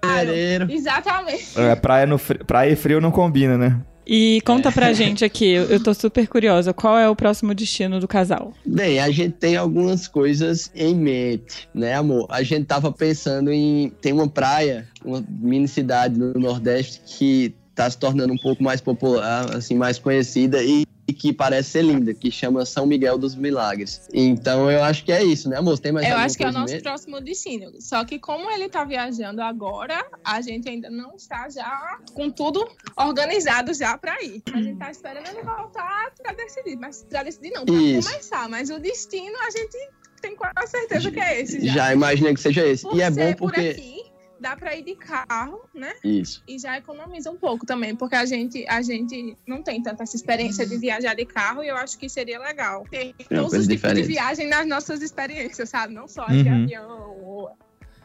Claro. 0.02 0.72
Exatamente. 0.72 1.60
É, 1.60 1.76
praia, 1.76 2.06
no 2.06 2.20
praia 2.20 2.72
e 2.72 2.76
frio 2.76 3.00
não 3.00 3.12
combina, 3.12 3.58
né? 3.58 3.82
E 4.06 4.42
conta 4.46 4.72
pra 4.72 4.92
gente 4.92 5.24
aqui, 5.24 5.50
eu, 5.50 5.64
eu 5.66 5.82
tô 5.82 5.94
super 5.94 6.28
curiosa, 6.28 6.74
qual 6.74 6.98
é 6.98 7.10
o 7.10 7.16
próximo 7.16 7.54
destino 7.54 8.00
do 8.00 8.08
casal? 8.08 8.54
Bem, 8.66 9.00
a 9.00 9.10
gente 9.10 9.36
tem 9.36 9.56
algumas 9.56 10.08
coisas 10.08 10.70
em 10.76 10.94
mente, 10.94 11.70
né, 11.74 11.94
amor? 11.94 12.28
A 12.30 12.44
gente 12.44 12.66
tava 12.66 12.92
pensando 12.92 13.52
em. 13.52 13.92
Tem 14.02 14.12
uma 14.12 14.28
praia, 14.28 14.88
uma 15.04 15.24
mini 15.30 15.68
cidade 15.68 16.20
no 16.20 16.34
Nordeste 16.34 17.02
que 17.06 17.56
tá 17.76 17.90
se 17.90 17.98
tornando 17.98 18.34
um 18.34 18.38
pouco 18.38 18.64
mais 18.64 18.82
popular, 18.82 19.56
assim, 19.56 19.76
mais 19.76 19.98
conhecida 19.98 20.64
e, 20.64 20.86
e 21.08 21.14
que 21.14 21.34
parece 21.34 21.72
ser 21.72 21.84
linda, 21.84 22.14
que 22.14 22.30
chama 22.32 22.66
São 22.66 22.86
Miguel 22.86 23.18
dos 23.18 23.36
Milagres. 23.36 24.08
Então 24.14 24.70
eu 24.70 24.84
acho 24.84 25.04
que 25.04 25.12
é 25.12 25.24
isso, 25.24 25.50
né, 25.50 25.58
amor? 25.58 25.80
Tem 25.80 25.92
mais 25.92 26.08
Eu 26.08 26.18
acho 26.18 26.38
que 26.38 26.44
é 26.44 26.50
o 26.50 26.52
nosso 26.52 26.74
mente? 26.74 26.84
próximo 26.84 27.20
destino. 27.20 27.72
Só 27.80 28.06
que 28.06 28.20
como 28.20 28.50
ele 28.52 28.70
tá 28.70 28.84
viajando 28.84 29.42
agora, 29.42 30.06
a 30.24 30.42
gente 30.42 30.70
ainda 30.70 30.90
não 30.90 31.16
está 31.16 31.50
já 31.50 32.00
com 32.14 32.30
tudo 32.30 32.68
organizado 32.96 33.74
já 33.74 33.98
para 33.98 34.22
ir. 34.24 34.42
A 34.54 34.62
gente 34.62 34.78
tá 34.78 34.92
esperando 34.92 35.28
ele 35.28 35.42
voltar 35.42 36.12
para 36.22 36.34
decidir, 36.34 36.78
mas 36.78 37.04
para 37.10 37.24
decidir 37.24 37.52
não, 37.52 37.66
para 37.66 37.76
começar. 37.76 38.48
Mas 38.50 38.70
o 38.70 38.80
destino 38.80 39.36
a 39.48 39.50
gente 39.50 39.78
tem 40.22 40.36
quase 40.36 40.72
certeza 40.72 41.12
que 41.12 41.20
é 41.20 41.42
esse 41.42 41.66
já. 41.66 41.74
Já 41.74 41.94
imaginei 41.94 42.34
que 42.34 42.40
seja 42.40 42.66
esse. 42.66 42.84
Por 42.84 42.96
e 42.96 43.02
é 43.02 43.10
bom 43.10 43.34
por 43.34 43.52
porque. 43.52 44.13
Dá 44.40 44.56
para 44.56 44.76
ir 44.76 44.84
de 44.84 44.96
carro, 44.96 45.62
né? 45.74 45.94
Isso. 46.04 46.44
E 46.48 46.60
já 46.60 46.78
economiza 46.78 47.32
um 47.32 47.38
pouco 47.38 47.66
também, 47.66 47.96
porque 47.96 48.16
a 48.16 48.26
gente, 48.26 48.66
a 48.68 48.82
gente 48.82 49.38
não 49.48 49.62
tem 49.62 49.82
tanta 49.82 50.04
essa 50.04 50.16
experiência 50.16 50.66
de 50.66 50.78
viajar 50.78 51.14
de 51.14 51.26
carro 51.26 51.64
e 51.64 51.68
eu 51.68 51.78
acho 51.78 51.98
que 51.98 52.10
seria 52.10 52.40
legal 52.40 52.86
ter 52.90 53.14
É 53.20 53.36
todos 53.36 53.54
os 53.54 53.68
tipos 53.68 53.94
de 53.94 54.02
viagem 54.04 54.48
nas 54.48 54.68
nossas 54.68 55.02
experiências, 55.02 55.70
sabe? 55.70 55.94
Não 55.94 56.08
só 56.08 56.26
as 56.26 56.44
de 56.44 56.50
Uhum. 56.50 56.64
avião, 56.64 57.16
ou- 57.22 57.52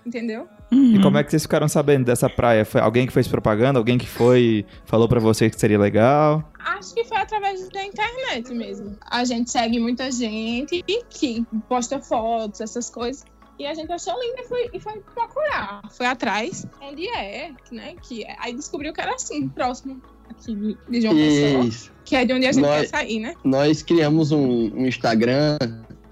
entendeu? 0.06 0.48
E 0.72 0.98
como 1.02 1.18
é 1.18 1.24
que 1.24 1.30
vocês 1.30 1.42
ficaram 1.42 1.68
sabendo 1.68 2.04
dessa 2.04 2.30
praia? 2.30 2.64
Foi 2.64 2.80
alguém 2.80 3.06
que 3.06 3.12
fez 3.12 3.26
propaganda? 3.28 3.78
Alguém 3.78 3.98
que 3.98 4.08
foi 4.08 4.40
e 4.40 4.66
falou 4.86 5.08
pra 5.08 5.18
vocês 5.20 5.52
que 5.54 5.60
seria 5.60 5.78
legal? 5.78 6.50
Acho 6.58 6.94
que 6.94 7.04
foi 7.04 7.16
através 7.18 7.68
da 7.70 7.84
internet 7.84 8.54
mesmo. 8.54 8.96
A 9.10 9.24
gente 9.24 9.50
segue 9.50 9.78
muita 9.80 10.10
gente 10.12 10.82
e 10.86 11.04
que 11.04 11.44
posta 11.68 12.00
fotos, 12.00 12.60
essas 12.60 12.88
coisas. 12.88 13.24
E 13.58 13.66
a 13.66 13.74
gente 13.74 13.90
achou 13.90 14.14
lindo 14.20 14.40
e 14.40 14.44
foi, 14.44 14.70
e 14.72 14.78
foi 14.80 15.00
procurar. 15.14 15.82
Foi 15.90 16.06
atrás, 16.06 16.66
onde 16.80 17.08
é, 17.08 17.50
né? 17.72 17.94
Que 18.02 18.24
é. 18.24 18.36
Aí 18.38 18.54
descobriu 18.54 18.92
que 18.92 19.00
era 19.00 19.14
assim, 19.14 19.48
próximo 19.48 20.00
aqui 20.30 20.54
de, 20.54 20.78
de 20.88 21.00
João 21.00 21.14
Pessoa. 21.14 21.64
Isso. 21.64 21.92
Que 22.04 22.16
é 22.16 22.24
de 22.24 22.32
onde 22.32 22.46
a 22.46 22.52
gente 22.52 22.62
Nós- 22.62 22.80
quer 22.82 22.86
sair, 22.88 23.18
né? 23.18 23.34
Nós 23.44 23.82
criamos 23.82 24.30
um, 24.30 24.70
um 24.74 24.86
Instagram 24.86 25.58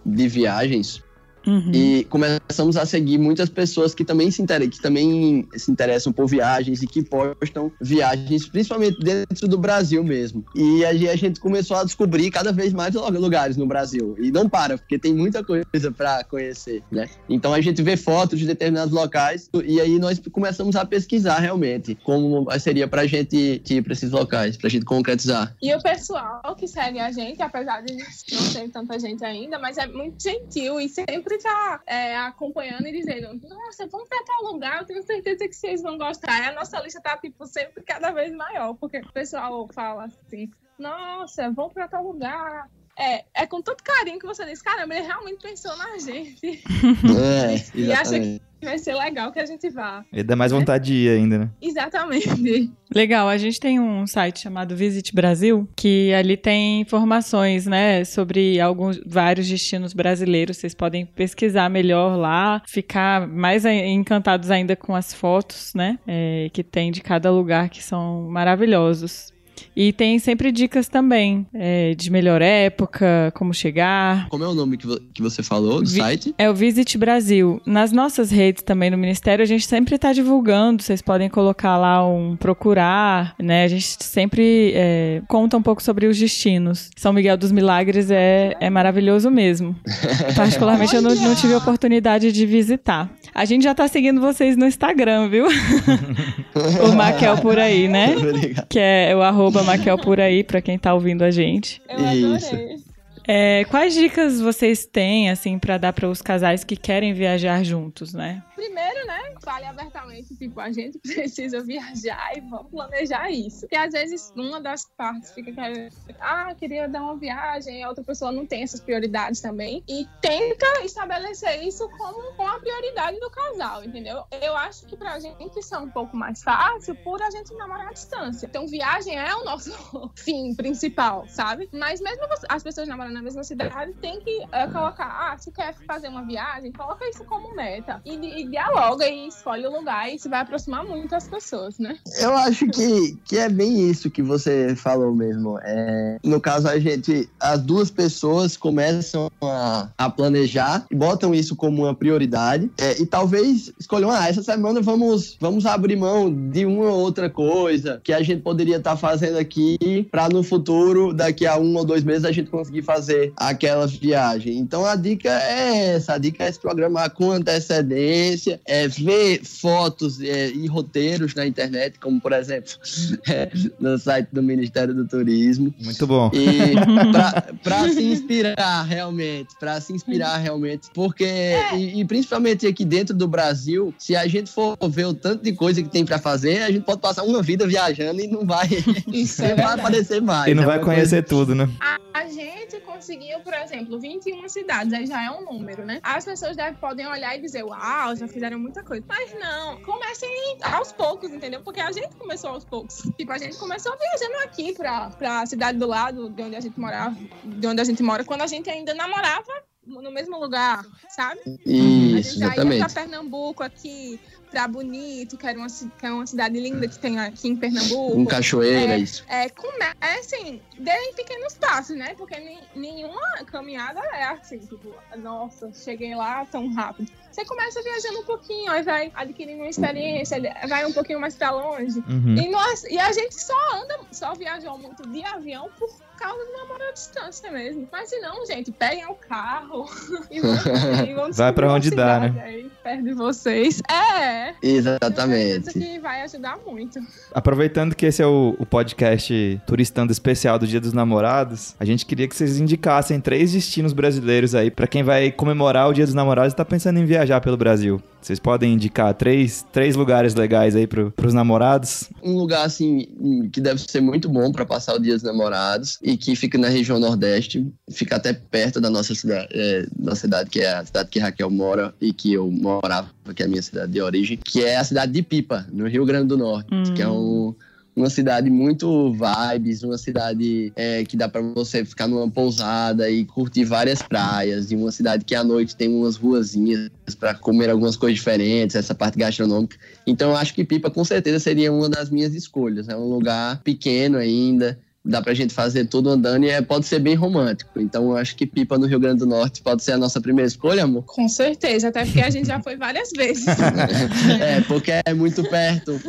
de 0.04 0.28
viagens 0.28 1.02
Uhum. 1.46 1.70
E 1.72 2.04
começamos 2.04 2.76
a 2.76 2.84
seguir 2.84 3.18
muitas 3.18 3.48
pessoas 3.48 3.94
que 3.94 4.04
também 4.04 4.30
se, 4.30 4.42
inter... 4.42 4.68
que 4.68 4.80
também 4.80 5.46
se 5.56 5.70
interessam 5.70 6.12
por 6.12 6.26
viagens 6.26 6.82
e 6.82 6.86
que 6.86 7.02
postam 7.02 7.70
viagens, 7.80 8.48
principalmente 8.48 8.98
dentro 8.98 9.46
do 9.46 9.58
Brasil 9.58 10.02
mesmo. 10.02 10.44
E 10.54 10.84
aí 10.84 11.08
a 11.08 11.16
gente 11.16 11.40
começou 11.40 11.76
a 11.76 11.84
descobrir 11.84 12.30
cada 12.30 12.52
vez 12.52 12.72
mais 12.72 12.94
lugares 12.94 13.56
no 13.56 13.66
Brasil. 13.66 14.16
E 14.18 14.30
não 14.30 14.48
para, 14.48 14.76
porque 14.76 14.98
tem 14.98 15.14
muita 15.14 15.44
coisa 15.44 15.92
para 15.92 16.24
conhecer, 16.24 16.82
né? 16.90 17.08
Então 17.28 17.54
a 17.54 17.60
gente 17.60 17.82
vê 17.82 17.96
fotos 17.96 18.38
de 18.38 18.46
determinados 18.46 18.92
locais 18.92 19.48
e 19.64 19.80
aí 19.80 19.98
nós 19.98 20.20
começamos 20.32 20.76
a 20.76 20.84
pesquisar 20.84 21.38
realmente 21.38 21.96
como 22.04 22.46
seria 22.58 22.88
pra 22.88 23.06
gente 23.06 23.62
ir 23.68 23.82
para 23.82 23.92
esses 23.92 24.10
locais, 24.10 24.56
pra 24.56 24.68
gente 24.68 24.84
concretizar. 24.84 25.54
E 25.62 25.74
o 25.74 25.80
pessoal 25.80 26.56
que 26.56 26.66
segue 26.66 26.98
a 26.98 27.12
gente, 27.12 27.40
apesar 27.42 27.82
de 27.82 27.94
não 27.94 28.52
ter 28.52 28.68
tanta 28.70 28.98
gente 28.98 29.24
ainda, 29.24 29.58
mas 29.58 29.76
é 29.78 29.86
muito 29.86 30.22
gentil 30.22 30.80
e 30.80 30.88
sempre 30.88 31.35
tá 31.38 31.82
é, 31.86 32.16
acompanhando 32.16 32.86
e 32.86 32.92
dizendo: 32.92 33.48
Nossa, 33.48 33.86
vamos 33.86 34.08
pra 34.08 34.24
tal 34.24 34.52
lugar, 34.52 34.80
eu 34.80 34.86
tenho 34.86 35.02
certeza 35.02 35.48
que 35.48 35.54
vocês 35.54 35.82
vão 35.82 35.98
gostar. 35.98 36.40
E 36.40 36.46
a 36.46 36.52
nossa 36.52 36.80
lista 36.80 37.00
tá, 37.00 37.16
tipo, 37.16 37.46
sempre 37.46 37.82
cada 37.82 38.10
vez 38.12 38.34
maior, 38.34 38.74
porque 38.74 38.98
o 38.98 39.12
pessoal 39.12 39.66
fala 39.72 40.04
assim: 40.04 40.50
Nossa, 40.78 41.50
vamos 41.50 41.72
pra 41.72 41.88
tal 41.88 42.02
lugar. 42.02 42.68
É, 42.98 43.24
é 43.34 43.46
com 43.46 43.60
todo 43.60 43.82
carinho 43.82 44.18
que 44.18 44.26
você 44.26 44.44
diz, 44.46 44.62
caramba, 44.62 44.94
ele 44.94 45.06
realmente 45.06 45.40
pensou 45.42 45.76
na 45.76 45.98
gente. 45.98 46.62
É, 47.18 47.62
E 47.78 47.92
acha 47.92 48.16
exatamente. 48.16 48.42
Vai 48.64 48.78
ser 48.78 48.94
legal 48.94 49.30
que 49.30 49.38
a 49.38 49.44
gente 49.44 49.68
vá. 49.68 50.02
E 50.10 50.22
dá 50.22 50.34
mais 50.34 50.50
vontade 50.50 50.86
de 50.86 50.94
ir 50.94 51.10
ainda, 51.10 51.38
né? 51.38 51.50
Exatamente. 51.60 52.72
Legal, 52.92 53.28
a 53.28 53.36
gente 53.36 53.60
tem 53.60 53.78
um 53.78 54.06
site 54.06 54.40
chamado 54.40 54.74
Visit 54.74 55.14
Brasil, 55.14 55.68
que 55.76 56.12
ali 56.14 56.36
tem 56.38 56.80
informações, 56.80 57.66
né, 57.66 58.02
sobre 58.04 58.58
alguns 58.58 58.98
vários 59.06 59.46
destinos 59.46 59.92
brasileiros. 59.92 60.56
Vocês 60.56 60.74
podem 60.74 61.04
pesquisar 61.04 61.68
melhor 61.68 62.16
lá, 62.16 62.62
ficar 62.66 63.28
mais 63.28 63.66
a- 63.66 63.72
encantados 63.72 64.50
ainda 64.50 64.74
com 64.74 64.94
as 64.96 65.12
fotos, 65.12 65.72
né, 65.74 65.98
é, 66.06 66.48
que 66.52 66.64
tem 66.64 66.90
de 66.90 67.02
cada 67.02 67.30
lugar 67.30 67.68
que 67.68 67.82
são 67.84 68.26
maravilhosos. 68.30 69.32
E 69.74 69.92
tem 69.92 70.18
sempre 70.18 70.50
dicas 70.52 70.88
também 70.88 71.46
é, 71.54 71.94
de 71.94 72.10
melhor 72.10 72.40
época, 72.42 73.32
como 73.34 73.52
chegar. 73.54 74.28
Como 74.28 74.42
é 74.44 74.48
o 74.48 74.54
nome 74.54 74.76
que, 74.76 74.86
vo- 74.86 75.00
que 75.14 75.22
você 75.22 75.42
falou 75.42 75.82
do 75.82 75.88
Vi- 75.90 76.00
site? 76.00 76.34
É 76.38 76.48
o 76.50 76.54
Visit 76.54 76.96
Brasil. 76.98 77.60
Nas 77.66 77.92
nossas 77.92 78.30
redes 78.30 78.62
também 78.62 78.90
no 78.90 78.96
Ministério, 78.98 79.42
a 79.42 79.46
gente 79.46 79.66
sempre 79.66 79.94
está 79.96 80.12
divulgando. 80.12 80.82
Vocês 80.82 81.00
podem 81.02 81.28
colocar 81.28 81.76
lá 81.76 82.06
um 82.06 82.36
procurar, 82.36 83.34
né? 83.40 83.64
A 83.64 83.68
gente 83.68 83.96
sempre 84.02 84.72
é, 84.74 85.22
conta 85.28 85.56
um 85.56 85.62
pouco 85.62 85.82
sobre 85.82 86.06
os 86.06 86.18
destinos. 86.18 86.90
São 86.96 87.12
Miguel 87.12 87.36
dos 87.36 87.52
Milagres 87.52 88.10
é, 88.10 88.54
é 88.60 88.70
maravilhoso 88.70 89.30
mesmo. 89.30 89.76
Particularmente, 90.36 90.94
eu 90.96 91.02
não, 91.02 91.14
não 91.14 91.34
tive 91.34 91.54
a 91.54 91.58
oportunidade 91.58 92.32
de 92.32 92.46
visitar. 92.46 93.10
A 93.34 93.44
gente 93.44 93.62
já 93.64 93.74
tá 93.74 93.86
seguindo 93.88 94.20
vocês 94.20 94.56
no 94.56 94.66
Instagram, 94.66 95.28
viu? 95.28 95.46
o 96.90 96.92
Maquel 96.94 97.36
por 97.38 97.58
aí, 97.58 97.88
né? 97.88 98.14
Obrigado. 98.16 98.66
Que 98.68 98.78
é 98.78 99.14
o 99.14 99.22
arroba 99.22 99.45
Maquel 99.62 99.98
por 99.98 100.20
aí, 100.20 100.42
pra 100.44 100.60
quem 100.60 100.78
tá 100.78 100.94
ouvindo 100.94 101.22
a 101.22 101.30
gente. 101.30 101.82
Eu 101.88 102.36
Isso. 102.36 102.85
É, 103.28 103.64
quais 103.64 103.92
dicas 103.92 104.40
vocês 104.40 104.86
têm, 104.86 105.30
assim, 105.30 105.58
pra 105.58 105.78
dar 105.78 105.92
para 105.92 106.08
os 106.08 106.22
casais 106.22 106.62
que 106.62 106.76
querem 106.76 107.12
viajar 107.12 107.64
juntos, 107.64 108.14
né? 108.14 108.42
Primeiro, 108.54 109.06
né, 109.06 109.34
fale 109.42 109.64
abertamente, 109.64 110.34
tipo, 110.36 110.60
a 110.60 110.70
gente 110.70 110.98
precisa 111.02 111.60
viajar 111.62 112.36
e 112.36 112.40
vamos 112.40 112.70
planejar 112.70 113.30
isso. 113.30 113.60
Porque 113.60 113.76
às 113.76 113.92
vezes 113.92 114.32
uma 114.36 114.60
das 114.60 114.84
partes 114.96 115.32
fica 115.32 115.52
querendo, 115.52 115.92
ah, 116.20 116.54
queria 116.54 116.88
dar 116.88 117.02
uma 117.02 117.16
viagem, 117.16 117.82
a 117.82 117.88
outra 117.88 118.04
pessoa 118.04 118.30
não 118.30 118.46
tem 118.46 118.62
essas 118.62 118.80
prioridades 118.80 119.40
também. 119.40 119.82
E 119.88 120.06
tenta 120.20 120.66
estabelecer 120.84 121.64
isso 121.64 121.88
como 121.98 122.32
com 122.34 122.46
a 122.46 122.60
prioridade 122.60 123.18
do 123.18 123.30
casal, 123.30 123.84
entendeu? 123.84 124.24
Eu 124.40 124.56
acho 124.56 124.86
que 124.86 124.96
pra 124.96 125.18
gente 125.18 125.58
isso 125.58 125.74
é 125.74 125.78
um 125.78 125.90
pouco 125.90 126.16
mais 126.16 126.42
fácil 126.42 126.94
por 126.96 127.20
a 127.20 127.30
gente 127.30 127.54
namorar 127.54 127.88
à 127.88 127.92
distância. 127.92 128.46
Então, 128.46 128.66
viagem 128.66 129.18
é 129.18 129.34
o 129.34 129.44
nosso 129.44 129.72
fim 130.16 130.54
principal, 130.54 131.26
sabe? 131.28 131.68
Mas 131.72 132.00
mesmo 132.00 132.24
as 132.48 132.62
pessoas 132.62 132.86
namorando 132.86 133.15
na 133.16 133.22
mesma 133.22 133.42
cidade, 133.42 133.94
tem 134.00 134.20
que 134.20 134.42
é, 134.52 134.66
colocar, 134.66 135.06
ah, 135.06 135.38
se 135.38 135.50
quer 135.50 135.74
fazer 135.86 136.08
uma 136.08 136.22
viagem, 136.22 136.70
coloca 136.70 137.08
isso 137.08 137.24
como 137.24 137.54
meta. 137.54 138.00
E, 138.04 138.14
e 138.14 138.48
dialoga 138.48 139.08
e 139.08 139.28
escolhe 139.28 139.66
o 139.66 139.72
lugar 139.72 140.10
e 140.10 140.16
isso 140.16 140.28
vai 140.28 140.40
aproximar 140.40 140.84
muito 140.84 141.14
as 141.14 141.26
pessoas, 141.26 141.78
né? 141.78 141.96
Eu 142.20 142.36
acho 142.36 142.66
que, 142.68 143.16
que 143.24 143.38
é 143.38 143.48
bem 143.48 143.88
isso 143.88 144.10
que 144.10 144.22
você 144.22 144.76
falou 144.76 145.14
mesmo. 145.14 145.58
É, 145.62 146.18
no 146.22 146.40
caso, 146.40 146.68
a 146.68 146.78
gente, 146.78 147.28
as 147.40 147.62
duas 147.62 147.90
pessoas 147.90 148.56
começam 148.56 149.30
a, 149.42 149.88
a 149.96 150.10
planejar 150.10 150.86
e 150.90 150.94
botam 150.94 151.34
isso 151.34 151.56
como 151.56 151.84
uma 151.84 151.94
prioridade. 151.94 152.70
É, 152.78 153.00
e 153.00 153.06
talvez 153.06 153.72
escolham, 153.80 154.10
ah, 154.10 154.28
essa 154.28 154.42
semana 154.42 154.82
vamos, 154.82 155.36
vamos 155.40 155.64
abrir 155.64 155.96
mão 155.96 156.32
de 156.50 156.66
uma 156.66 156.90
ou 156.90 157.00
outra 157.00 157.30
coisa 157.30 158.00
que 158.04 158.12
a 158.12 158.22
gente 158.22 158.42
poderia 158.42 158.76
estar 158.76 158.96
fazendo 158.96 159.38
aqui 159.38 160.06
para 160.10 160.28
no 160.28 160.42
futuro, 160.42 161.14
daqui 161.14 161.46
a 161.46 161.56
um 161.56 161.76
ou 161.76 161.84
dois 161.84 162.04
meses, 162.04 162.24
a 162.24 162.32
gente 162.32 162.50
conseguir 162.50 162.82
fazer 162.82 163.05
aquela 163.36 163.86
viagem. 163.86 164.58
Então 164.58 164.84
a 164.84 164.96
dica 164.96 165.30
é 165.30 165.94
essa, 165.94 166.14
a 166.14 166.18
dica 166.18 166.44
é 166.44 166.52
se 166.52 166.58
programar 166.60 167.10
com 167.10 167.30
antecedência, 167.30 168.60
é 168.64 168.88
ver 168.88 169.42
fotos 169.44 170.20
é, 170.20 170.48
e 170.50 170.66
roteiros 170.66 171.34
na 171.34 171.46
internet, 171.46 171.98
como 171.98 172.20
por 172.20 172.32
exemplo 172.32 172.72
é, 173.28 173.50
no 173.78 173.98
site 173.98 174.28
do 174.32 174.42
Ministério 174.42 174.94
do 174.94 175.06
Turismo. 175.06 175.74
Muito 175.82 176.06
bom. 176.06 176.30
E 176.32 176.74
para 177.62 177.88
se 177.88 178.02
inspirar 178.02 178.82
realmente, 178.82 179.54
para 179.58 179.80
se 179.80 179.92
inspirar 179.92 180.36
realmente, 180.38 180.88
porque 180.94 181.54
e, 181.74 182.00
e 182.00 182.04
principalmente 182.04 182.66
aqui 182.66 182.84
dentro 182.84 183.14
do 183.14 183.28
Brasil, 183.28 183.94
se 183.98 184.14
a 184.14 184.26
gente 184.26 184.50
for 184.50 184.76
ver 184.88 185.06
o 185.06 185.14
tanto 185.14 185.42
de 185.42 185.52
coisa 185.52 185.82
que 185.82 185.88
tem 185.88 186.04
para 186.04 186.18
fazer, 186.18 186.62
a 186.62 186.70
gente 186.70 186.84
pode 186.84 187.00
passar 187.00 187.22
uma 187.22 187.42
vida 187.42 187.66
viajando 187.66 188.20
e 188.20 188.26
não 188.26 188.44
vai, 188.44 188.68
Isso 189.12 189.42
é 189.42 189.50
não 189.50 189.56
vai 189.56 189.74
aparecer 189.74 190.20
mais. 190.20 190.50
E 190.50 190.54
não 190.54 190.62
É 190.62 190.66
vai 190.66 190.80
conhecer 190.80 191.22
tudo, 191.22 191.54
né? 191.54 191.68
A, 191.80 192.28
gente 192.28 192.80
conseguiu, 192.96 193.40
por 193.40 193.54
exemplo, 193.54 193.98
21 194.00 194.48
cidades, 194.48 194.92
aí 194.92 195.06
já 195.06 195.22
é 195.22 195.30
um 195.30 195.44
número, 195.44 195.84
né? 195.84 196.00
As 196.02 196.24
pessoas 196.24 196.56
devem, 196.56 196.74
podem 196.74 197.06
olhar 197.06 197.36
e 197.36 197.40
dizer, 197.40 197.62
uau, 197.64 198.16
já 198.16 198.26
fizeram 198.26 198.58
muita 198.58 198.82
coisa. 198.82 199.04
Mas 199.06 199.32
não, 199.38 199.80
comecem 199.82 200.28
aos 200.62 200.92
poucos, 200.92 201.30
entendeu? 201.30 201.60
Porque 201.62 201.80
a 201.80 201.92
gente 201.92 202.14
começou 202.16 202.50
aos 202.50 202.64
poucos. 202.64 203.02
Tipo, 203.16 203.32
a 203.32 203.38
gente 203.38 203.56
começou 203.56 203.92
viajando 203.96 204.44
aqui 204.44 204.72
pra, 204.74 205.10
pra 205.10 205.46
cidade 205.46 205.78
do 205.78 205.86
lado, 205.86 206.30
de 206.30 206.42
onde 206.42 206.56
a 206.56 206.60
gente 206.60 206.78
morava, 206.78 207.16
de 207.44 207.66
onde 207.66 207.80
a 207.80 207.84
gente 207.84 208.02
mora, 208.02 208.24
quando 208.24 208.42
a 208.42 208.46
gente 208.46 208.68
ainda 208.70 208.94
namorava 208.94 209.52
no 209.86 210.10
mesmo 210.10 210.38
lugar, 210.40 210.84
sabe? 211.08 211.40
a 211.46 211.50
Isso, 211.64 212.30
gente 212.30 212.38
já 212.40 212.46
ia 212.46 212.52
exatamente. 212.54 212.92
pra 212.92 213.02
Pernambuco 213.02 213.62
aqui, 213.62 214.18
pra 214.56 214.66
Bonito, 214.66 215.36
que, 215.36 215.46
era 215.46 215.58
uma, 215.58 215.66
que 215.66 216.06
é 216.06 216.10
uma 216.10 216.26
cidade 216.26 216.58
linda 216.58 216.88
que 216.88 216.98
tem 216.98 217.18
aqui 217.18 217.48
em 217.48 217.56
Pernambuco. 217.56 218.18
Um 218.18 218.24
cachoeira, 218.24 218.94
É. 218.94 218.98
isso. 218.98 219.22
É, 219.28 219.50
comecem, 219.50 220.62
deem 220.78 221.12
pequenos 221.12 221.52
passos, 221.54 221.94
né? 221.94 222.14
Porque 222.16 222.38
nem- 222.38 222.60
nenhuma 222.74 223.20
caminhada 223.44 224.00
é 224.14 224.24
assim, 224.24 224.58
tipo, 224.58 224.94
nossa, 225.18 225.70
cheguei 225.74 226.14
lá 226.14 226.46
tão 226.46 226.72
rápido. 226.72 227.12
Você 227.30 227.44
começa 227.44 227.82
viajando 227.82 228.20
um 228.20 228.24
pouquinho, 228.24 228.72
aí 228.72 228.82
vai 228.82 229.12
adquirindo 229.14 229.60
uma 229.60 229.68
experiência, 229.68 230.38
vai 230.66 230.86
um 230.86 230.92
pouquinho 230.94 231.20
mais 231.20 231.34
pra 231.34 231.50
longe. 231.50 231.98
Uhum. 232.08 232.34
E, 232.34 232.48
nós, 232.48 232.84
e 232.84 232.98
a 232.98 233.12
gente 233.12 233.34
só 233.34 233.54
anda, 233.76 234.00
só 234.10 234.32
viajou 234.34 234.78
muito 234.78 235.06
de 235.06 235.22
avião 235.22 235.68
por 235.78 235.90
causa 236.18 236.42
do 236.46 236.52
namoro 236.52 236.82
à 236.82 236.92
distância 236.92 237.50
mesmo. 237.52 237.86
Mas 237.92 238.08
se 238.08 238.18
não, 238.20 238.46
gente, 238.46 238.72
peguem 238.72 239.04
o 239.04 239.14
carro 239.14 239.84
e 240.30 240.40
vão, 240.40 240.54
e 241.06 241.12
vão 241.14 241.30
Vai 241.30 241.52
pra 241.52 241.70
onde 241.70 241.90
dá, 241.90 242.20
né? 242.20 242.42
Aí, 242.42 242.70
perto 242.82 243.02
de 243.04 243.12
vocês. 243.12 243.82
É, 243.86 244.45
Exatamente. 244.62 245.68
Isso 245.68 245.78
que 245.78 245.98
vai 245.98 246.22
ajudar 246.22 246.58
muito. 246.66 246.98
Aproveitando 247.32 247.94
que 247.94 248.06
esse 248.06 248.22
é 248.22 248.26
o, 248.26 248.56
o 248.58 248.66
podcast 248.66 249.60
turistando 249.66 250.12
especial 250.12 250.58
do 250.58 250.66
Dia 250.66 250.80
dos 250.80 250.92
Namorados, 250.92 251.74
a 251.78 251.84
gente 251.84 252.06
queria 252.06 252.28
que 252.28 252.36
vocês 252.36 252.58
indicassem 252.58 253.20
três 253.20 253.52
destinos 253.52 253.92
brasileiros 253.92 254.54
aí 254.54 254.70
pra 254.70 254.86
quem 254.86 255.02
vai 255.02 255.30
comemorar 255.30 255.88
o 255.88 255.92
Dia 255.92 256.04
dos 256.04 256.14
Namorados 256.14 256.52
e 256.52 256.56
tá 256.56 256.64
pensando 256.64 256.98
em 256.98 257.04
viajar 257.04 257.40
pelo 257.40 257.56
Brasil. 257.56 258.00
Vocês 258.26 258.40
podem 258.40 258.72
indicar 258.72 259.14
três, 259.14 259.64
três 259.72 259.94
lugares 259.94 260.34
legais 260.34 260.74
aí 260.74 260.84
pro, 260.84 261.12
pros 261.12 261.32
namorados? 261.32 262.10
um 262.24 262.36
lugar 262.36 262.66
assim 262.66 263.06
hum, 263.20 263.48
que 263.52 263.60
deve 263.60 263.80
ser 263.80 264.00
muito 264.00 264.28
bom 264.28 264.50
para 264.50 264.66
passar 264.66 264.96
o 264.96 264.98
Dia 264.98 265.14
dos 265.14 265.22
Namorados 265.22 265.96
e 266.02 266.16
que 266.16 266.34
fica 266.34 266.58
na 266.58 266.68
região 266.68 266.98
Nordeste, 266.98 267.64
fica 267.88 268.16
até 268.16 268.32
perto 268.32 268.80
da 268.80 268.90
nossa 268.90 269.14
cidade, 269.14 269.46
é, 269.52 269.86
da 269.96 270.16
cidade 270.16 270.50
que 270.50 270.58
é 270.58 270.72
a 270.72 270.84
cidade 270.84 271.08
que 271.08 271.20
Raquel 271.20 271.50
mora 271.50 271.94
e 272.00 272.12
que 272.12 272.32
eu 272.32 272.50
morava, 272.50 273.08
que 273.32 273.44
é 273.44 273.46
a 273.46 273.48
minha 273.48 273.62
cidade 273.62 273.92
de 273.92 274.00
origem, 274.02 274.36
que 274.36 274.64
é 274.64 274.76
a 274.76 274.82
cidade 274.82 275.12
de 275.12 275.22
Pipa, 275.22 275.64
no 275.72 275.86
Rio 275.86 276.04
Grande 276.04 276.26
do 276.26 276.36
Norte, 276.36 276.66
Hum. 276.74 276.82
que 276.96 277.02
é 277.02 277.08
um, 277.08 277.54
uma 277.96 278.10
cidade 278.10 278.50
muito 278.50 279.12
vibes, 279.12 279.82
uma 279.82 279.96
cidade 279.96 280.70
é, 280.76 281.02
que 281.04 281.16
dá 281.16 281.28
para 281.28 281.40
você 281.40 281.82
ficar 281.82 282.06
numa 282.06 282.30
pousada 282.30 283.08
e 283.10 283.24
curtir 283.24 283.64
várias 283.64 284.02
praias, 284.02 284.70
e 284.70 284.76
uma 284.76 284.92
cidade 284.92 285.24
que 285.24 285.34
à 285.34 285.42
noite 285.42 285.74
tem 285.74 285.88
umas 285.88 286.16
ruazinhas 286.16 286.90
para 287.18 287.34
comer 287.34 287.70
algumas 287.70 287.96
coisas 287.96 288.18
diferentes, 288.18 288.76
essa 288.76 288.94
parte 288.94 289.18
gastronômica. 289.18 289.78
Então 290.06 290.30
eu 290.30 290.36
acho 290.36 290.52
que 290.52 290.62
Pipa 290.62 290.90
com 290.90 291.04
certeza 291.04 291.38
seria 291.38 291.72
uma 291.72 291.88
das 291.88 292.10
minhas 292.10 292.34
escolhas. 292.34 292.88
É 292.88 292.96
um 292.96 293.08
lugar 293.08 293.62
pequeno 293.62 294.18
ainda, 294.18 294.78
dá 295.06 295.22
pra 295.22 295.32
gente 295.34 295.54
fazer 295.54 295.86
tudo 295.86 296.10
andando 296.10 296.44
e 296.44 296.50
é, 296.50 296.60
pode 296.60 296.86
ser 296.86 296.98
bem 296.98 297.14
romântico. 297.14 297.80
Então 297.80 298.10
eu 298.10 298.16
acho 298.16 298.34
que 298.36 298.46
Pipa 298.46 298.76
no 298.76 298.86
Rio 298.86 298.98
Grande 298.98 299.20
do 299.20 299.26
Norte 299.26 299.62
pode 299.62 299.82
ser 299.82 299.92
a 299.92 299.98
nossa 299.98 300.20
primeira 300.20 300.46
escolha, 300.46 300.84
amor? 300.84 301.04
Com 301.04 301.28
certeza, 301.28 301.88
até 301.88 302.04
porque 302.04 302.20
a 302.20 302.30
gente 302.30 302.46
já 302.46 302.60
foi 302.60 302.76
várias 302.76 303.10
vezes. 303.16 303.46
é, 304.40 304.60
porque 304.62 304.92
é 305.04 305.14
muito 305.14 305.42
perto. 305.48 305.98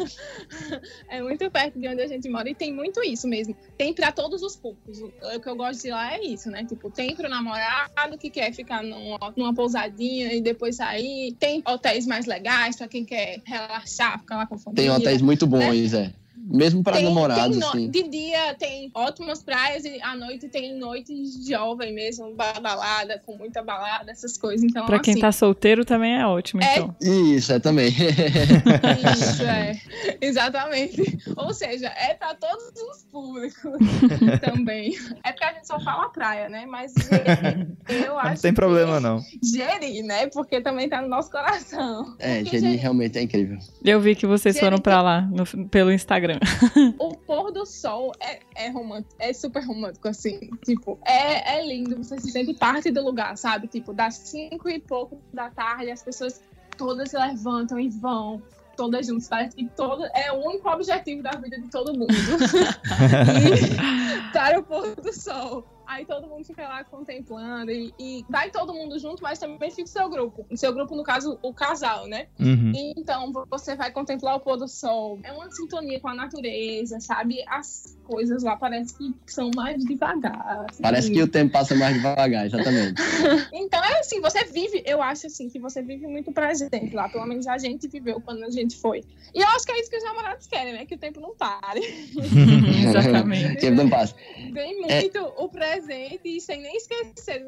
É 1.10 1.22
muito 1.22 1.50
perto 1.52 1.80
de 1.80 1.88
onde 1.88 2.02
a 2.02 2.08
gente 2.08 2.30
mora 2.30 2.50
e 2.50 2.56
tem 2.56 2.74
muito 2.74 3.02
isso 3.04 3.28
mesmo. 3.28 3.56
Tem 3.78 3.94
para 3.94 4.12
todos 4.12 4.42
os 4.42 4.56
públicos. 4.56 5.00
O 5.02 5.40
que 5.40 5.50
eu 5.50 5.56
gosto 5.56 5.82
de 5.82 5.90
lá 5.90 6.14
é 6.14 6.22
isso, 6.22 6.50
né? 6.50 6.66
Tipo, 6.66 6.90
tem 6.90 7.16
pro 7.16 7.30
namorado 7.30 8.18
que 8.18 8.30
quer 8.30 8.54
ficar 8.54 8.84
numa, 8.84 9.34
numa 9.36 9.54
pousadinha 9.54 10.34
e 10.34 10.42
depois 10.42 10.78
sair. 10.78 11.34
Tem 11.40 11.62
hotéis 11.66 12.06
mais 12.06 12.26
legais 12.26 12.76
para 12.78 12.88
quem 12.88 13.04
quer 13.04 13.42
relaxar, 13.46 14.20
ficar 14.20 14.38
lá 14.38 14.46
com 14.46 14.56
a 14.56 14.58
família. 14.58 14.84
Tem 14.84 14.90
hotéis 14.90 15.22
muito 15.22 15.46
bons, 15.46 15.92
né? 15.92 16.14
é. 16.24 16.27
Mesmo 16.50 16.84
para 16.84 17.02
namorados, 17.02 17.58
tem 17.58 17.68
assim. 17.68 17.90
De 17.90 18.04
dia 18.04 18.54
tem 18.56 18.90
ótimas 18.94 19.44
praias 19.44 19.84
e 19.84 20.02
à 20.02 20.16
noite 20.16 20.48
tem 20.48 20.78
noites 20.78 21.46
jovem 21.48 21.94
mesmo, 21.94 22.34
balada, 22.36 23.22
com 23.26 23.38
muita 23.38 23.62
balada, 23.62 24.12
essas 24.12 24.38
coisas. 24.38 24.64
Então, 24.64 24.86
pra 24.86 25.00
quem 25.00 25.14
assim, 25.14 25.22
tá 25.22 25.32
solteiro 25.32 25.84
também 25.84 26.16
é 26.16 26.26
ótimo, 26.26 26.62
é... 26.64 26.78
então. 26.78 26.96
Isso, 27.02 27.52
é 27.52 27.60
também. 27.60 27.90
Isso, 27.90 29.44
é. 29.44 29.78
Exatamente. 30.22 31.20
Ou 31.36 31.54
seja, 31.54 31.88
é 31.88 32.14
para 32.14 32.34
todos 32.36 32.72
os 32.90 33.04
públicos 33.06 33.62
também. 34.42 34.96
É 35.24 35.32
porque 35.32 35.46
a 35.46 35.54
gente 35.54 35.68
só 35.68 35.80
fala 35.80 36.10
praia, 36.10 36.50
né? 36.50 36.66
Mas 36.66 36.94
eu 37.90 38.18
acho 38.18 38.30
Não 38.30 38.42
tem 38.42 38.54
problema, 38.54 39.00
não. 39.00 39.22
Geri, 39.44 40.04
né? 40.04 40.28
Porque 40.28 40.62
também 40.62 40.90
tá 40.90 41.02
no 41.02 41.08
nosso 41.08 41.30
coração. 41.32 42.16
É, 42.20 42.44
Geri 42.44 42.76
realmente 42.76 43.18
é 43.18 43.22
incrível. 43.22 43.58
Eu 43.84 44.00
vi 44.00 44.16
que 44.16 44.26
vocês 44.26 44.56
Geri 44.56 44.66
foram 44.66 44.78
para 44.80 45.02
lá 45.02 45.22
no, 45.22 45.68
pelo 45.68 45.92
Instagram. 45.92 46.37
o 47.00 47.16
pôr 47.18 47.52
do 47.52 47.66
sol 47.66 48.12
é, 48.20 48.40
é 48.56 48.70
romântico, 48.70 49.16
é 49.20 49.34
super 49.34 49.64
romântico, 49.64 50.08
assim. 50.08 50.40
Tipo, 50.64 50.98
é, 51.06 51.58
é 51.58 51.66
lindo, 51.66 51.98
você 51.98 52.20
se 52.20 52.32
sente 52.32 52.54
parte 52.54 52.92
do 52.92 53.04
lugar, 53.04 53.38
sabe? 53.38 53.68
Tipo, 53.68 53.94
das 53.94 54.16
cinco 54.16 54.70
e 54.70 54.80
pouco 54.80 55.20
da 55.34 55.50
tarde, 55.50 55.92
as 55.92 56.04
pessoas 56.04 56.42
todas 56.78 57.10
se 57.10 57.18
levantam 57.18 57.80
e 57.80 57.90
vão 57.90 58.42
todas 58.76 59.08
juntas. 59.08 59.28
Parece 59.28 59.56
que 59.56 59.68
todo, 59.70 60.06
é 60.14 60.32
o 60.32 60.46
único 60.46 60.70
objetivo 60.70 61.24
da 61.24 61.32
vida 61.32 61.60
de 61.60 61.70
todo 61.70 61.98
mundo. 61.98 62.08
e 63.44 64.32
para 64.32 64.60
o 64.60 64.64
pôr 64.64 64.96
do 64.96 65.14
sol. 65.14 65.77
Aí 65.88 66.06
todo 66.06 66.28
mundo 66.28 66.44
fica 66.44 66.68
lá 66.68 66.84
contemplando 66.84 67.72
e, 67.72 67.94
e, 67.98 68.26
vai 68.30 68.52
todo 68.52 68.74
mundo 68.74 69.00
junto, 69.00 69.24
mas 69.24 69.40
também 69.40 69.72
fica 69.72 69.88
o 69.88 69.88
seu 69.88 70.10
grupo. 70.10 70.46
O 70.52 70.58
seu 70.58 70.74
grupo, 70.74 70.94
no 70.96 71.04
caso, 71.04 71.40
o 71.42 71.54
casal, 71.54 72.08
né? 72.08 72.28
Uhum. 72.38 72.74
Então 72.98 73.32
você 73.50 73.74
vai 73.74 73.90
contemplar 73.90 74.36
o 74.36 74.42
pôr 74.42 74.58
do 74.58 74.68
sol. 74.68 75.18
É 75.24 75.32
uma 75.32 75.50
sintonia 75.50 75.98
com 76.02 76.10
a 76.10 76.14
natureza, 76.14 77.00
sabe? 77.00 77.42
As 77.48 77.98
coisas 78.04 78.44
lá 78.44 78.58
parece 78.58 78.98
que 78.98 79.16
são 79.26 79.50
mais 79.56 79.82
devagar. 79.86 80.66
Assim. 80.70 80.82
Parece 80.82 81.10
que 81.10 81.24
o 81.24 81.28
tempo 81.28 81.54
passa 81.54 81.74
mais 81.74 81.96
devagar, 81.96 82.46
exatamente. 82.46 83.02
então 83.54 83.82
é 83.82 84.00
assim, 84.00 84.20
você 84.20 84.44
vive, 84.44 84.84
eu 84.86 85.02
acho 85.02 85.28
assim, 85.28 85.50
que 85.50 85.58
você 85.58 85.82
vive 85.82 86.06
muito 86.06 86.34
presente 86.34 86.94
lá. 86.94 87.08
Pelo 87.08 87.26
menos 87.26 87.48
a 87.48 87.58
gente 87.58 87.88
viveu 87.88 88.20
quando 88.20 88.44
a 88.44 88.50
gente 88.50 88.76
foi. 88.76 89.06
E 89.34 89.40
eu 89.40 89.48
acho 89.48 89.66
que 89.66 89.72
é 89.72 89.80
isso 89.80 89.90
que 89.90 89.98
os 89.98 90.04
namorados 90.04 90.48
querem, 90.48 90.74
né? 90.74 90.86
Que 90.86 90.96
o 90.96 90.98
tempo 90.98 91.22
não 91.22 91.34
pare. 91.34 91.80
Exatamente. 92.90 93.54
o 93.56 93.60
tempo 93.60 93.78
não 93.78 93.90
passa. 93.90 94.14
Vem 94.52 94.82
muito 94.82 95.18
é... 95.18 95.22
o 95.22 95.48
presente 95.48 95.77
presente 95.78 96.42
sem 96.42 96.62
nem 96.62 96.76
esquecer, 96.76 97.46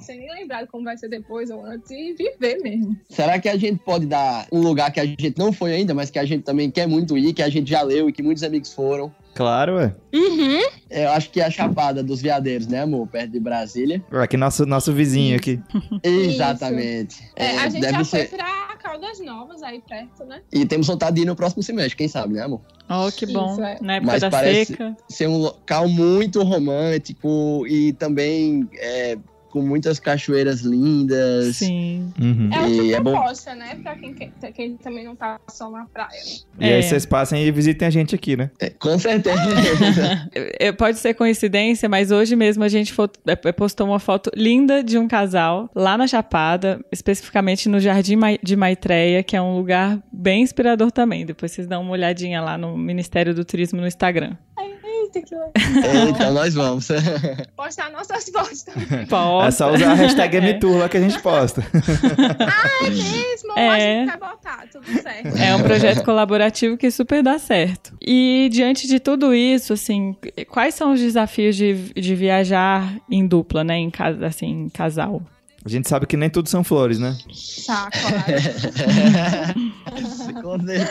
sem 0.00 0.18
nem 0.18 0.32
lembrar 0.32 0.66
como 0.66 0.84
vai 0.84 0.96
ser 0.96 1.08
depois 1.08 1.50
ou 1.50 1.64
antes 1.64 1.90
e 1.90 2.12
viver 2.14 2.60
mesmo. 2.62 2.96
Será 3.08 3.38
que 3.38 3.48
a 3.48 3.56
gente 3.56 3.80
pode 3.84 4.06
dar 4.06 4.46
um 4.50 4.60
lugar 4.60 4.92
que 4.92 5.00
a 5.00 5.04
gente 5.04 5.34
não 5.36 5.52
foi 5.52 5.74
ainda, 5.74 5.94
mas 5.94 6.10
que 6.10 6.18
a 6.18 6.24
gente 6.24 6.42
também 6.42 6.70
quer 6.70 6.86
muito 6.86 7.16
ir, 7.16 7.32
que 7.32 7.42
a 7.42 7.48
gente 7.48 7.70
já 7.70 7.82
leu 7.82 8.08
e 8.08 8.12
que 8.12 8.22
muitos 8.22 8.42
amigos 8.42 8.72
foram? 8.72 9.12
Claro, 9.38 9.76
ué. 9.76 9.94
Uhum. 10.12 10.68
Eu 10.90 11.10
acho 11.10 11.30
que 11.30 11.40
é 11.40 11.44
a 11.44 11.50
Chapada 11.50 12.02
dos 12.02 12.20
Veadeiros, 12.20 12.66
né, 12.66 12.82
amor? 12.82 13.06
Perto 13.06 13.30
de 13.30 13.38
Brasília. 13.38 14.02
Aqui 14.10 14.36
nosso, 14.36 14.66
nosso 14.66 14.92
vizinho 14.92 15.36
aqui. 15.36 15.62
Exatamente. 16.02 17.22
É, 17.36 17.56
a 17.56 17.68
gente 17.68 17.88
já 17.88 18.02
ser... 18.02 18.26
foi 18.26 18.36
pra 18.36 18.76
Caldas 18.82 19.20
Novas, 19.20 19.62
aí 19.62 19.80
perto, 19.88 20.24
né? 20.24 20.40
E 20.52 20.66
temos 20.66 20.88
vontade 20.88 21.14
de 21.14 21.22
ir 21.22 21.24
no 21.24 21.36
próximo 21.36 21.62
semestre, 21.62 21.94
quem 21.94 22.08
sabe, 22.08 22.34
né, 22.34 22.42
amor? 22.42 22.60
Oh, 22.90 23.12
que 23.12 23.26
bom. 23.26 23.52
Isso, 23.52 23.62
é. 23.62 23.78
Na 23.80 23.94
época 23.94 24.12
Mas 24.12 24.22
da 24.22 24.28
parece 24.28 24.72
seca. 24.72 24.96
ser 25.08 25.28
um 25.28 25.38
local 25.38 25.88
muito 25.88 26.42
romântico 26.42 27.64
e 27.68 27.92
também 27.92 28.68
é, 28.74 29.16
com 29.58 29.66
muitas 29.66 29.98
cachoeiras 29.98 30.60
lindas. 30.60 31.56
Sim. 31.56 32.12
Uhum. 32.20 32.48
É 32.52 32.58
uma 32.58 32.96
é 32.96 33.00
proposta, 33.00 33.54
né? 33.54 33.76
Pra 33.82 33.96
quem, 33.96 34.14
pra 34.14 34.52
quem 34.52 34.76
também 34.76 35.04
não 35.04 35.16
tá 35.16 35.40
só 35.48 35.68
na 35.68 35.84
praia. 35.86 36.10
E 36.60 36.68
é. 36.68 36.76
aí 36.76 36.82
vocês 36.82 37.04
passem 37.04 37.44
e 37.44 37.50
visitem 37.50 37.88
a 37.88 37.90
gente 37.90 38.14
aqui, 38.14 38.36
né? 38.36 38.50
É, 38.60 38.70
com 38.70 38.96
certeza. 38.98 39.40
Pode 40.78 40.98
ser 40.98 41.14
coincidência, 41.14 41.88
mas 41.88 42.12
hoje 42.12 42.36
mesmo 42.36 42.62
a 42.62 42.68
gente 42.68 42.94
postou 43.56 43.88
uma 43.88 43.98
foto 43.98 44.30
linda 44.34 44.82
de 44.82 44.96
um 44.96 45.08
casal 45.08 45.68
lá 45.74 45.98
na 45.98 46.06
Chapada, 46.06 46.80
especificamente 46.92 47.68
no 47.68 47.80
Jardim 47.80 48.16
de 48.42 48.56
Maitreya, 48.56 49.22
que 49.24 49.36
é 49.36 49.42
um 49.42 49.56
lugar 49.56 50.00
bem 50.12 50.42
inspirador 50.42 50.92
também. 50.92 51.26
Depois 51.26 51.50
vocês 51.50 51.66
dão 51.66 51.82
uma 51.82 51.92
olhadinha 51.92 52.40
lá 52.40 52.56
no 52.56 52.76
Ministério 52.76 53.34
do 53.34 53.44
Turismo 53.44 53.80
no 53.80 53.86
Instagram. 53.86 54.36
Eita, 55.08 55.22
que 55.22 55.34
legal. 55.34 55.52
então 56.08 56.32
nós 56.32 56.54
vamos. 56.54 56.88
Postar 57.56 57.90
nossas 57.90 58.28
fotos 58.28 58.62
também. 58.62 59.06
É 59.46 59.50
só 59.50 59.72
usar 59.72 59.90
a 59.90 59.94
hashtag 59.94 60.36
é. 60.36 60.52
MTour 60.52 60.78
lá 60.78 60.88
que 60.88 60.96
a 60.96 61.00
gente 61.00 61.18
posta. 61.20 61.62
ah, 62.40 62.86
é 62.86 62.90
mesmo? 62.90 63.58
É. 63.58 63.68
A 63.68 63.78
gente 63.78 64.18
vai 64.18 64.30
botar, 64.30 64.66
tudo 64.70 65.02
certo. 65.02 65.38
É 65.38 65.54
um 65.54 65.62
projeto 65.62 66.04
colaborativo 66.04 66.76
que 66.76 66.90
super 66.90 67.22
dá 67.22 67.38
certo. 67.38 67.96
E 68.00 68.48
diante 68.52 68.86
de 68.86 69.00
tudo 69.00 69.34
isso, 69.34 69.72
assim, 69.72 70.14
quais 70.48 70.74
são 70.74 70.92
os 70.92 71.00
desafios 71.00 71.56
de, 71.56 71.74
de 71.94 72.14
viajar 72.14 72.94
em 73.10 73.26
dupla, 73.26 73.64
né? 73.64 73.76
Em 73.78 73.90
casa, 73.90 74.26
assim, 74.26 74.64
em 74.64 74.68
casal? 74.68 75.22
A 75.64 75.68
gente 75.68 75.88
sabe 75.88 76.06
que 76.06 76.16
nem 76.16 76.30
tudo 76.30 76.48
são 76.48 76.62
flores, 76.62 76.98
né? 76.98 77.16
Tá, 77.66 77.90
claro. 77.90 78.24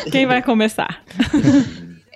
Quem 0.11 0.25
vai 0.25 0.41
começar? 0.41 1.03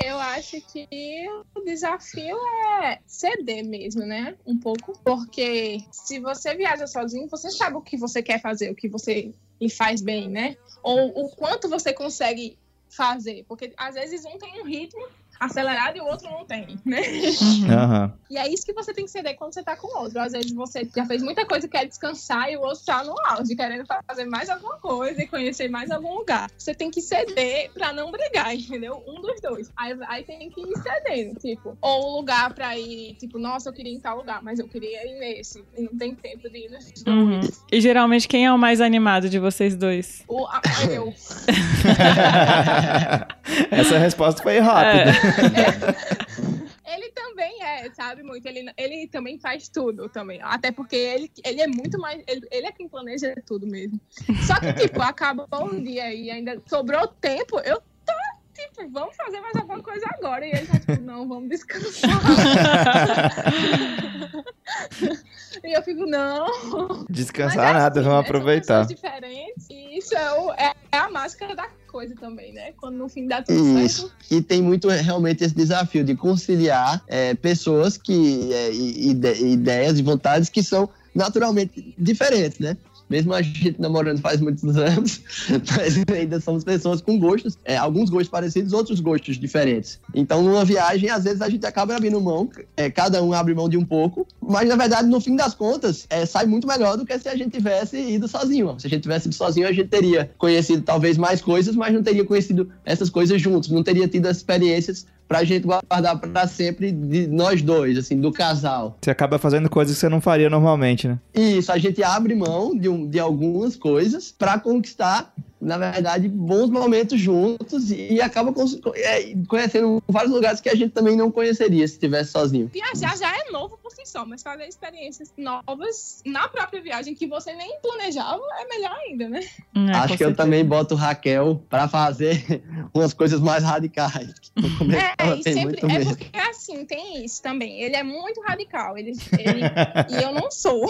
Eu 0.03 0.19
acho 0.19 0.59
que 0.61 1.27
o 1.55 1.61
desafio 1.61 2.37
é 2.81 2.99
ceder 3.05 3.63
mesmo, 3.63 4.01
né? 4.01 4.35
Um 4.45 4.57
pouco. 4.57 4.97
Porque 5.03 5.79
se 5.91 6.19
você 6.19 6.55
viaja 6.55 6.87
sozinho, 6.87 7.27
você 7.27 7.51
sabe 7.51 7.77
o 7.77 7.81
que 7.81 7.97
você 7.97 8.23
quer 8.23 8.41
fazer, 8.41 8.71
o 8.71 8.75
que 8.75 8.89
você 8.89 9.33
lhe 9.59 9.69
faz 9.69 10.01
bem, 10.01 10.27
né? 10.27 10.57
Ou 10.81 11.25
o 11.25 11.29
quanto 11.29 11.69
você 11.69 11.93
consegue 11.93 12.57
fazer. 12.89 13.45
Porque 13.47 13.73
às 13.77 13.95
vezes 13.95 14.25
um 14.25 14.37
tem 14.37 14.61
um 14.61 14.65
ritmo 14.65 15.07
acelerado 15.41 15.97
e 15.97 16.01
o 16.01 16.05
outro 16.05 16.29
não 16.29 16.45
tem, 16.45 16.79
né? 16.85 17.01
Uhum. 17.01 18.11
E 18.29 18.37
é 18.37 18.47
isso 18.47 18.63
que 18.63 18.73
você 18.73 18.93
tem 18.93 19.05
que 19.05 19.11
ceder 19.11 19.35
quando 19.35 19.55
você 19.55 19.63
tá 19.63 19.75
com 19.75 19.87
o 19.87 20.03
outro. 20.03 20.19
Às 20.19 20.33
vezes 20.33 20.51
você 20.51 20.87
já 20.95 21.03
fez 21.07 21.23
muita 21.23 21.47
coisa 21.47 21.65
e 21.65 21.69
quer 21.69 21.87
descansar 21.87 22.51
e 22.51 22.57
o 22.57 22.61
outro 22.61 22.85
tá 22.85 23.03
no 23.03 23.15
auge, 23.25 23.55
querendo 23.55 23.83
fazer 24.07 24.25
mais 24.25 24.51
alguma 24.51 24.77
coisa 24.77 25.19
e 25.19 25.27
conhecer 25.27 25.67
mais 25.67 25.89
algum 25.89 26.13
lugar. 26.13 26.51
Você 26.55 26.75
tem 26.75 26.91
que 26.91 27.01
ceder 27.01 27.71
pra 27.73 27.91
não 27.91 28.11
brigar, 28.11 28.55
entendeu? 28.55 29.03
Um 29.07 29.19
dos 29.19 29.41
dois. 29.41 29.71
Aí, 29.75 29.97
aí 30.07 30.23
tem 30.23 30.47
que 30.51 30.61
ir 30.61 30.77
cedendo, 30.77 31.39
tipo. 31.39 31.75
Ou 31.81 32.11
um 32.11 32.17
lugar 32.17 32.53
pra 32.53 32.77
ir, 32.77 33.15
tipo, 33.15 33.39
nossa, 33.39 33.69
eu 33.69 33.73
queria 33.73 33.91
ir 33.91 33.95
em 33.95 33.99
tal 33.99 34.17
lugar, 34.17 34.43
mas 34.43 34.59
eu 34.59 34.67
queria 34.67 35.03
ir 35.07 35.17
nesse. 35.19 35.65
E 35.75 35.81
não 35.81 35.97
tem 35.97 36.13
tempo 36.13 36.47
de 36.47 36.65
ir 36.65 36.69
nos 36.69 36.91
dois. 37.01 37.07
Uhum. 37.07 37.39
E 37.71 37.81
geralmente 37.81 38.27
quem 38.27 38.45
é 38.45 38.53
o 38.53 38.59
mais 38.59 38.79
animado 38.79 39.27
de 39.27 39.39
vocês 39.39 39.75
dois? 39.75 40.23
O, 40.27 40.45
a, 40.45 40.61
eu. 40.87 41.11
Essa 43.71 43.97
resposta 43.97 44.43
foi 44.43 44.59
rápida. 44.59 45.11
É. 45.11 45.30
ele 46.85 47.11
também 47.11 47.63
é, 47.63 47.89
sabe, 47.93 48.23
muito. 48.23 48.45
Ele, 48.45 48.71
ele 48.77 49.07
também 49.07 49.39
faz 49.39 49.69
tudo 49.69 50.09
também. 50.09 50.41
Até 50.41 50.71
porque 50.71 50.95
ele, 50.95 51.31
ele 51.43 51.61
é 51.61 51.67
muito 51.67 51.99
mais. 51.99 52.23
Ele, 52.27 52.47
ele 52.51 52.67
é 52.67 52.71
quem 52.71 52.87
planeja 52.87 53.33
tudo 53.45 53.67
mesmo. 53.67 53.99
Só 54.45 54.59
que, 54.59 54.73
tipo, 54.73 55.01
acabou 55.01 55.65
um 55.65 55.81
dia 55.81 56.13
e 56.13 56.29
ainda 56.29 56.61
sobrou 56.65 57.07
tempo, 57.07 57.59
eu 57.59 57.81
tô. 58.05 58.13
Tipo, 58.53 58.89
vamos 58.91 59.15
fazer 59.15 59.39
mais 59.39 59.55
alguma 59.55 59.81
coisa 59.81 60.05
agora. 60.13 60.45
E 60.45 60.51
ele 60.51 60.67
tá 60.67 60.79
tipo, 60.79 61.01
não, 61.01 61.27
vamos 61.27 61.49
descansar. 61.49 62.11
e 65.63 65.75
eu 65.75 65.81
fico, 65.81 66.05
não. 66.05 67.05
Descansar 67.09 67.69
é 67.69 67.73
nada, 67.73 68.01
assim, 68.01 68.09
vamos 68.09 68.23
né? 68.23 68.29
aproveitar. 68.29 68.85
Diferentes. 68.85 69.67
E 69.69 69.97
isso 69.97 70.15
é, 70.15 70.33
o, 70.33 70.51
é, 70.53 70.73
é 70.91 70.97
a 70.97 71.09
máscara 71.09 71.55
da 71.55 71.67
coisa 71.91 72.15
também, 72.15 72.53
né? 72.53 72.71
Quando 72.79 72.95
no 72.95 73.09
fim 73.09 73.27
dá 73.27 73.41
tudo 73.41 73.83
Isso. 73.83 74.01
certo. 74.01 74.15
E 74.31 74.41
tem 74.41 74.61
muito 74.61 74.87
realmente 74.87 75.43
esse 75.43 75.53
desafio 75.53 76.03
de 76.03 76.15
conciliar 76.15 77.03
é, 77.07 77.33
pessoas 77.33 77.97
que 77.97 78.51
é, 78.53 78.71
ide 78.73 79.33
ideias 79.43 79.99
e 79.99 80.01
vontades 80.01 80.49
que 80.49 80.63
são 80.63 80.89
naturalmente 81.13 81.93
diferentes, 81.97 82.59
né? 82.59 82.77
Mesmo 83.11 83.33
a 83.33 83.41
gente 83.41 83.75
namorando 83.77 84.21
faz 84.21 84.39
muitos 84.39 84.77
anos, 84.77 85.21
mas 85.75 86.01
ainda 86.17 86.39
somos 86.39 86.63
pessoas 86.63 87.01
com 87.01 87.19
gostos, 87.19 87.57
é, 87.65 87.75
alguns 87.75 88.09
gostos 88.09 88.29
parecidos, 88.29 88.71
outros 88.71 89.01
gostos 89.01 89.37
diferentes. 89.37 89.99
Então, 90.15 90.41
numa 90.41 90.63
viagem, 90.63 91.09
às 91.09 91.25
vezes 91.25 91.41
a 91.41 91.49
gente 91.49 91.65
acaba 91.65 91.93
abrindo 91.93 92.21
mão, 92.21 92.49
é, 92.77 92.89
cada 92.89 93.21
um 93.21 93.33
abre 93.33 93.53
mão 93.53 93.67
de 93.67 93.77
um 93.77 93.83
pouco, 93.85 94.25
mas 94.41 94.69
na 94.69 94.77
verdade, 94.77 95.09
no 95.09 95.19
fim 95.19 95.35
das 95.35 95.53
contas, 95.53 96.07
é, 96.09 96.25
sai 96.25 96.45
muito 96.45 96.65
melhor 96.65 96.95
do 96.95 97.05
que 97.05 97.19
se 97.19 97.27
a 97.27 97.35
gente 97.35 97.51
tivesse 97.51 97.97
ido 97.97 98.29
sozinho. 98.29 98.79
Se 98.79 98.87
a 98.87 98.89
gente 98.89 99.01
tivesse 99.01 99.27
ido 99.27 99.35
sozinho, 99.35 99.67
a 99.67 99.73
gente 99.73 99.89
teria 99.89 100.31
conhecido 100.37 100.81
talvez 100.81 101.17
mais 101.17 101.41
coisas, 101.41 101.75
mas 101.75 101.93
não 101.93 102.01
teria 102.01 102.23
conhecido 102.23 102.71
essas 102.85 103.09
coisas 103.09 103.41
juntos, 103.41 103.69
não 103.69 103.83
teria 103.83 104.07
tido 104.07 104.27
as 104.27 104.37
experiências 104.37 105.05
pra 105.31 105.45
gente 105.45 105.65
guardar 105.65 106.19
pra 106.19 106.45
sempre 106.45 106.91
de 106.91 107.25
nós 107.25 107.61
dois, 107.61 107.97
assim, 107.97 108.19
do 108.19 108.33
casal. 108.33 108.97
Você 109.01 109.09
acaba 109.09 109.39
fazendo 109.39 109.69
coisas 109.69 109.95
que 109.95 110.01
você 110.01 110.09
não 110.09 110.19
faria 110.19 110.49
normalmente, 110.49 111.07
né? 111.07 111.17
Isso, 111.33 111.71
a 111.71 111.77
gente 111.77 112.03
abre 112.03 112.35
mão 112.35 112.77
de, 112.77 112.89
um, 112.89 113.07
de 113.07 113.17
algumas 113.17 113.77
coisas 113.77 114.29
pra 114.37 114.59
conquistar, 114.59 115.33
na 115.61 115.77
verdade, 115.77 116.27
bons 116.27 116.69
momentos 116.69 117.19
juntos 117.19 117.91
e, 117.91 118.13
e 118.13 118.21
acaba 118.21 118.51
é, 118.95 119.33
conhecendo 119.47 120.03
vários 120.07 120.33
lugares 120.33 120.59
que 120.59 120.67
a 120.67 120.75
gente 120.75 120.91
também 120.91 121.15
não 121.15 121.31
conheceria 121.31 121.87
se 121.87 121.93
estivesse 121.93 122.31
sozinho. 122.31 122.67
Viajar 122.73 123.15
já 123.15 123.37
é 123.37 123.51
novo 123.51 123.77
por 123.77 123.91
si 123.91 124.01
só, 124.05 124.25
mas 124.25 124.41
fazer 124.41 124.65
experiências 124.67 125.31
novas 125.37 126.23
na 126.25 126.47
própria 126.49 126.81
viagem 126.81 127.13
que 127.13 127.27
você 127.27 127.53
nem 127.53 127.79
planejava 127.79 128.41
é 128.59 128.67
melhor 128.67 128.95
ainda, 129.07 129.29
né? 129.29 129.39
É, 129.75 129.91
Acho 129.91 130.01
que 130.13 130.17
certeza. 130.17 130.29
eu 130.31 130.35
também 130.35 130.65
boto 130.65 130.95
Raquel 130.95 131.63
pra 131.69 131.87
fazer 131.87 132.63
umas 132.91 133.13
coisas 133.13 133.39
mais 133.39 133.63
radicais. 133.63 134.33
É, 134.57 135.23
ela 135.23 135.43
tem 135.43 135.53
sempre, 135.53 135.85
medo. 135.85 136.01
É 136.01 136.05
porque 136.05 136.37
assim, 136.39 136.85
tem 136.85 137.23
isso 137.23 137.41
também. 137.41 137.81
Ele 137.81 137.95
é 137.95 138.03
muito 138.03 138.41
radical. 138.41 138.97
Ele, 138.97 139.11
ele 139.37 139.61
e 140.09 140.23
eu 140.23 140.33
não 140.33 140.49
sou. 140.49 140.85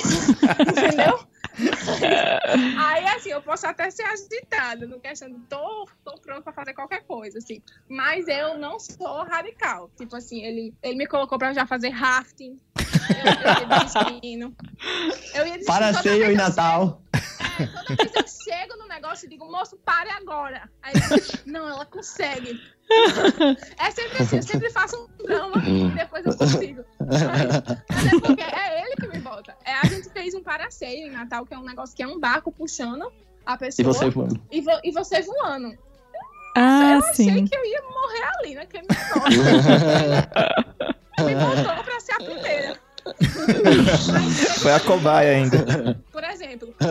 entendeu? 0.62 1.20
Aí, 2.80 3.06
assim, 3.08 3.32
eu 3.32 3.42
posso 3.42 3.68
até 3.68 3.90
ser 3.92 4.04
agitada 4.04 4.61
no 4.88 5.00
de 5.00 5.40
tô, 5.50 5.88
tô 6.04 6.14
pronto 6.22 6.44
pra 6.44 6.54
fazer 6.54 6.74
qualquer 6.74 7.04
coisa, 7.04 7.40
assim. 7.40 7.62
Mas 7.90 8.28
eu 8.28 8.58
não 8.58 8.80
sou 8.80 9.24
radical. 9.24 9.90
Tipo 9.98 10.16
assim, 10.16 10.44
ele, 10.44 10.74
ele 10.82 10.96
me 10.96 11.08
colocou 11.08 11.38
pra 11.38 11.54
já 11.54 11.66
fazer 11.66 11.90
rafting. 11.90 12.60
Eu, 12.76 13.82
eu 15.42 15.48
ia 15.48 15.58
desistindo. 15.58 15.66
Para 15.66 15.94
ceia 15.94 16.32
em 16.32 16.36
Natal. 16.36 17.02
é, 17.60 17.66
toda 17.66 17.96
vez 17.96 18.12
eu 18.16 18.28
chego 18.28 18.78
no 18.78 18.88
negócio 18.88 19.26
e 19.26 19.30
digo, 19.30 19.50
moço, 19.52 19.78
pare 19.78 20.10
agora. 20.10 20.70
Aí, 20.82 20.94
não, 21.46 21.68
ela 21.68 21.86
consegue. 21.86 22.60
É 23.78 23.92
sempre 23.92 24.22
assim, 24.22 24.38
eu 24.38 24.44
sempre 24.44 24.70
faço 24.70 24.98
um 24.98 25.26
drama 25.26 25.64
e 25.66 25.90
depois 25.92 26.26
eu 26.26 26.38
consigo. 26.38 26.84
Mas, 27.00 27.22
mas 27.90 28.14
é 28.14 28.20
porque 28.20 28.42
é 28.42 28.84
ele 28.84 28.96
que 28.96 29.08
me 29.08 29.20
bota. 29.20 29.56
É, 29.64 29.76
a 29.76 29.86
gente 29.86 30.10
fez 30.10 30.34
um 30.34 30.44
paraceio 30.44 31.08
em 31.08 31.12
Natal, 31.12 31.46
que 31.46 31.54
é 31.54 31.58
um 31.58 31.64
negócio 31.64 31.96
que 31.96 32.04
é 32.04 32.08
um 32.08 32.20
barco 32.20 32.52
puxando 32.52 33.12
a 33.46 33.58
pessoa. 33.58 33.84
E 33.84 33.86
você 33.86 34.10
voando. 34.10 34.42
E, 34.52 34.62
vo 34.62 34.72
e 34.84 34.92
você 34.92 35.22
voando. 35.22 35.78
Ah, 36.56 36.94
eu 36.96 37.02
sim. 37.14 37.30
achei 37.30 37.48
que 37.48 37.56
eu 37.56 37.66
ia 37.66 37.82
morrer 37.82 38.24
ali 38.40 38.56
naquele 38.56 38.88
negócio. 38.90 39.42
me 41.26 41.36
botou 41.36 41.84
pra 41.84 42.00
ser 42.00 42.14
a 42.14 42.18
primeira. 42.18 42.80
Foi 44.60 44.74
a 44.74 44.80
cobaia 44.80 45.32
ainda. 45.32 45.98
Por 46.12 46.24
exemplo. 46.24 46.74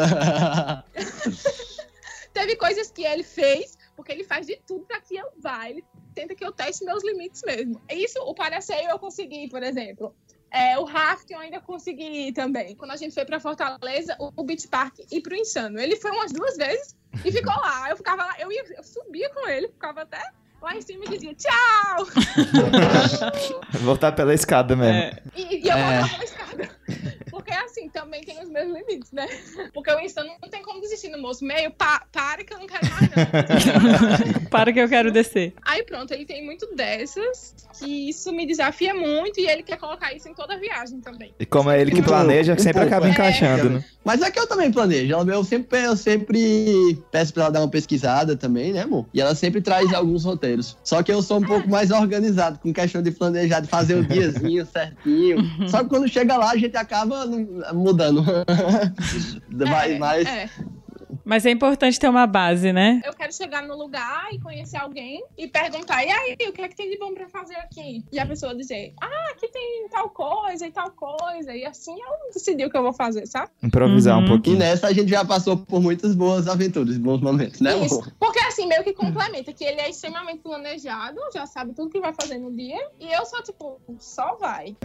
Teve 2.32 2.56
coisas 2.56 2.90
que 2.90 3.04
ele 3.04 3.22
fez 3.22 3.78
porque 4.00 4.12
ele 4.12 4.24
faz 4.24 4.46
de 4.46 4.56
tudo 4.66 4.86
para 4.86 5.00
que 5.00 5.16
eu 5.16 5.26
vá. 5.38 5.68
Ele 5.68 5.84
tenta 6.14 6.34
que 6.34 6.44
eu 6.44 6.52
teste 6.52 6.84
meus 6.86 7.04
limites 7.04 7.42
mesmo. 7.44 7.80
Isso, 7.90 8.18
o 8.20 8.34
paraceio 8.34 8.88
eu 8.88 8.98
consegui, 8.98 9.46
por 9.48 9.62
exemplo. 9.62 10.14
É, 10.52 10.78
o 10.78 10.84
rafting 10.84 11.34
eu 11.34 11.40
ainda 11.40 11.60
consegui 11.60 12.32
também. 12.32 12.74
Quando 12.74 12.90
a 12.90 12.96
gente 12.96 13.14
foi 13.14 13.24
para 13.24 13.38
Fortaleza, 13.38 14.16
o, 14.18 14.42
Beach 14.42 14.66
Park 14.68 14.98
e 15.10 15.20
pro 15.20 15.34
Insano. 15.34 15.78
Ele 15.78 15.96
foi 15.96 16.10
umas 16.10 16.32
duas 16.32 16.56
vezes 16.56 16.96
e 17.24 17.30
ficou 17.30 17.54
lá. 17.54 17.88
Eu 17.88 17.96
ficava 17.96 18.24
lá, 18.24 18.34
eu, 18.38 18.50
ia, 18.50 18.64
eu 18.76 18.82
subia 18.82 19.30
com 19.30 19.48
ele, 19.48 19.68
ficava 19.68 20.02
até 20.02 20.20
lá 20.60 20.76
em 20.76 20.82
cima 20.82 21.04
e 21.04 21.08
dizia 21.08 21.34
tchau! 21.34 22.06
Voltar 23.80 24.12
pela 24.12 24.34
escada 24.34 24.74
mesmo. 24.74 24.92
É. 24.92 25.22
E, 25.36 25.64
e, 25.64 25.68
eu 25.68 25.76
é. 25.76 26.00
voltava 26.00 26.08
pela 26.08 26.24
escada. 26.24 26.70
Porque 27.30 27.52
assim, 27.52 27.88
também 27.88 28.22
né? 29.12 29.26
Porque 29.72 29.90
o 29.90 30.00
Insta 30.00 30.24
não 30.24 30.48
tem 30.48 30.62
como 30.62 30.80
desistir 30.80 31.08
no 31.08 31.20
moço. 31.20 31.44
Meio, 31.44 31.70
pa, 31.70 32.02
para 32.12 32.44
que 32.44 32.52
eu 32.52 32.58
não 32.58 32.66
quero 32.66 32.86
mais, 32.90 33.10
não. 33.14 34.40
para 34.50 34.72
que 34.72 34.78
eu 34.78 34.88
quero 34.88 35.10
descer. 35.10 35.54
Aí 35.62 35.82
pronto, 35.82 36.12
ele 36.12 36.24
tem 36.24 36.44
muito 36.44 36.74
dessas, 36.74 37.54
que 37.78 38.08
isso 38.08 38.32
me 38.32 38.46
desafia 38.46 38.94
muito 38.94 39.40
e 39.40 39.46
ele 39.46 39.62
quer 39.62 39.78
colocar 39.78 40.12
isso 40.14 40.28
em 40.28 40.34
toda 40.34 40.54
a 40.54 40.58
viagem 40.58 41.00
também. 41.00 41.34
E 41.38 41.46
como 41.46 41.70
é 41.70 41.80
ele 41.80 41.90
que 41.90 42.02
planeja, 42.02 42.58
sempre 42.58 42.82
acaba 42.82 43.08
encaixando, 43.08 43.66
é. 43.66 43.70
né? 43.70 43.84
Mas 44.04 44.22
é 44.22 44.30
que 44.30 44.38
eu 44.38 44.46
também 44.46 44.72
planejo. 44.72 45.14
Eu 45.14 45.44
sempre, 45.44 45.84
eu 45.84 45.96
sempre 45.96 46.98
peço 47.10 47.34
pra 47.34 47.44
ela 47.44 47.52
dar 47.52 47.60
uma 47.60 47.68
pesquisada 47.68 48.34
também, 48.34 48.72
né, 48.72 48.82
amor? 48.82 49.06
E 49.12 49.20
ela 49.20 49.34
sempre 49.34 49.60
traz 49.60 49.92
alguns 49.92 50.24
roteiros. 50.24 50.76
Só 50.82 51.02
que 51.02 51.12
eu 51.12 51.22
sou 51.22 51.38
um 51.38 51.42
pouco 51.42 51.68
mais 51.68 51.90
organizado 51.90 52.58
com 52.58 52.72
questão 52.72 53.02
de 53.02 53.10
planejar, 53.10 53.60
de 53.60 53.68
fazer 53.68 53.94
o 53.94 54.04
diazinho 54.04 54.66
certinho. 54.66 55.38
Só 55.68 55.82
que 55.82 55.90
quando 55.90 56.08
chega 56.08 56.36
lá, 56.36 56.50
a 56.50 56.56
gente 56.56 56.76
acaba 56.76 57.26
mudando. 57.74 58.24
É, 59.94 59.98
mas, 59.98 60.26
é. 60.26 60.50
Mas 61.24 61.46
é 61.46 61.50
importante 61.50 61.98
ter 61.98 62.08
uma 62.08 62.26
base, 62.26 62.72
né? 62.72 63.00
Eu 63.04 63.12
quero 63.14 63.32
chegar 63.32 63.62
no 63.62 63.76
lugar 63.76 64.28
e 64.32 64.38
conhecer 64.38 64.76
alguém 64.76 65.22
e 65.36 65.46
perguntar: 65.46 66.04
e 66.04 66.10
aí, 66.10 66.36
o 66.48 66.52
que 66.52 66.62
é 66.62 66.68
que 66.68 66.76
tem 66.76 66.90
de 66.90 66.98
bom 66.98 67.14
pra 67.14 67.28
fazer 67.28 67.56
aqui? 67.56 68.04
E 68.12 68.18
a 68.18 68.26
pessoa 68.26 68.54
dizer: 68.54 68.94
ah, 69.00 69.30
aqui 69.32 69.48
tem 69.48 69.88
tal 69.90 70.10
coisa 70.10 70.66
e 70.66 70.70
tal 70.70 70.90
coisa. 70.90 71.54
E 71.54 71.64
assim 71.64 71.92
eu 71.92 72.32
decidi 72.32 72.64
o 72.64 72.70
que 72.70 72.76
eu 72.76 72.82
vou 72.82 72.92
fazer, 72.92 73.26
sabe? 73.26 73.50
Improvisar 73.62 74.18
uhum. 74.18 74.24
um 74.24 74.28
pouquinho. 74.28 74.56
E 74.56 74.58
nessa 74.58 74.88
a 74.88 74.92
gente 74.92 75.08
já 75.08 75.24
passou 75.24 75.56
por 75.56 75.80
muitas 75.80 76.14
boas 76.14 76.48
aventuras, 76.48 76.96
bons 76.96 77.20
momentos, 77.20 77.60
né? 77.60 77.76
Isso. 77.78 78.00
Porque 78.18 78.38
assim, 78.40 78.66
meio 78.66 78.84
que 78.84 78.92
complementa, 78.92 79.52
que 79.52 79.64
ele 79.64 79.80
é 79.80 79.90
extremamente 79.90 80.40
planejado, 80.40 81.20
já 81.32 81.46
sabe 81.46 81.72
tudo 81.74 81.90
que 81.90 82.00
vai 82.00 82.12
fazer 82.12 82.38
no 82.38 82.54
dia. 82.54 82.80
E 82.98 83.12
eu 83.12 83.24
só, 83.24 83.42
tipo, 83.42 83.80
só 83.98 84.36
vai. 84.36 84.76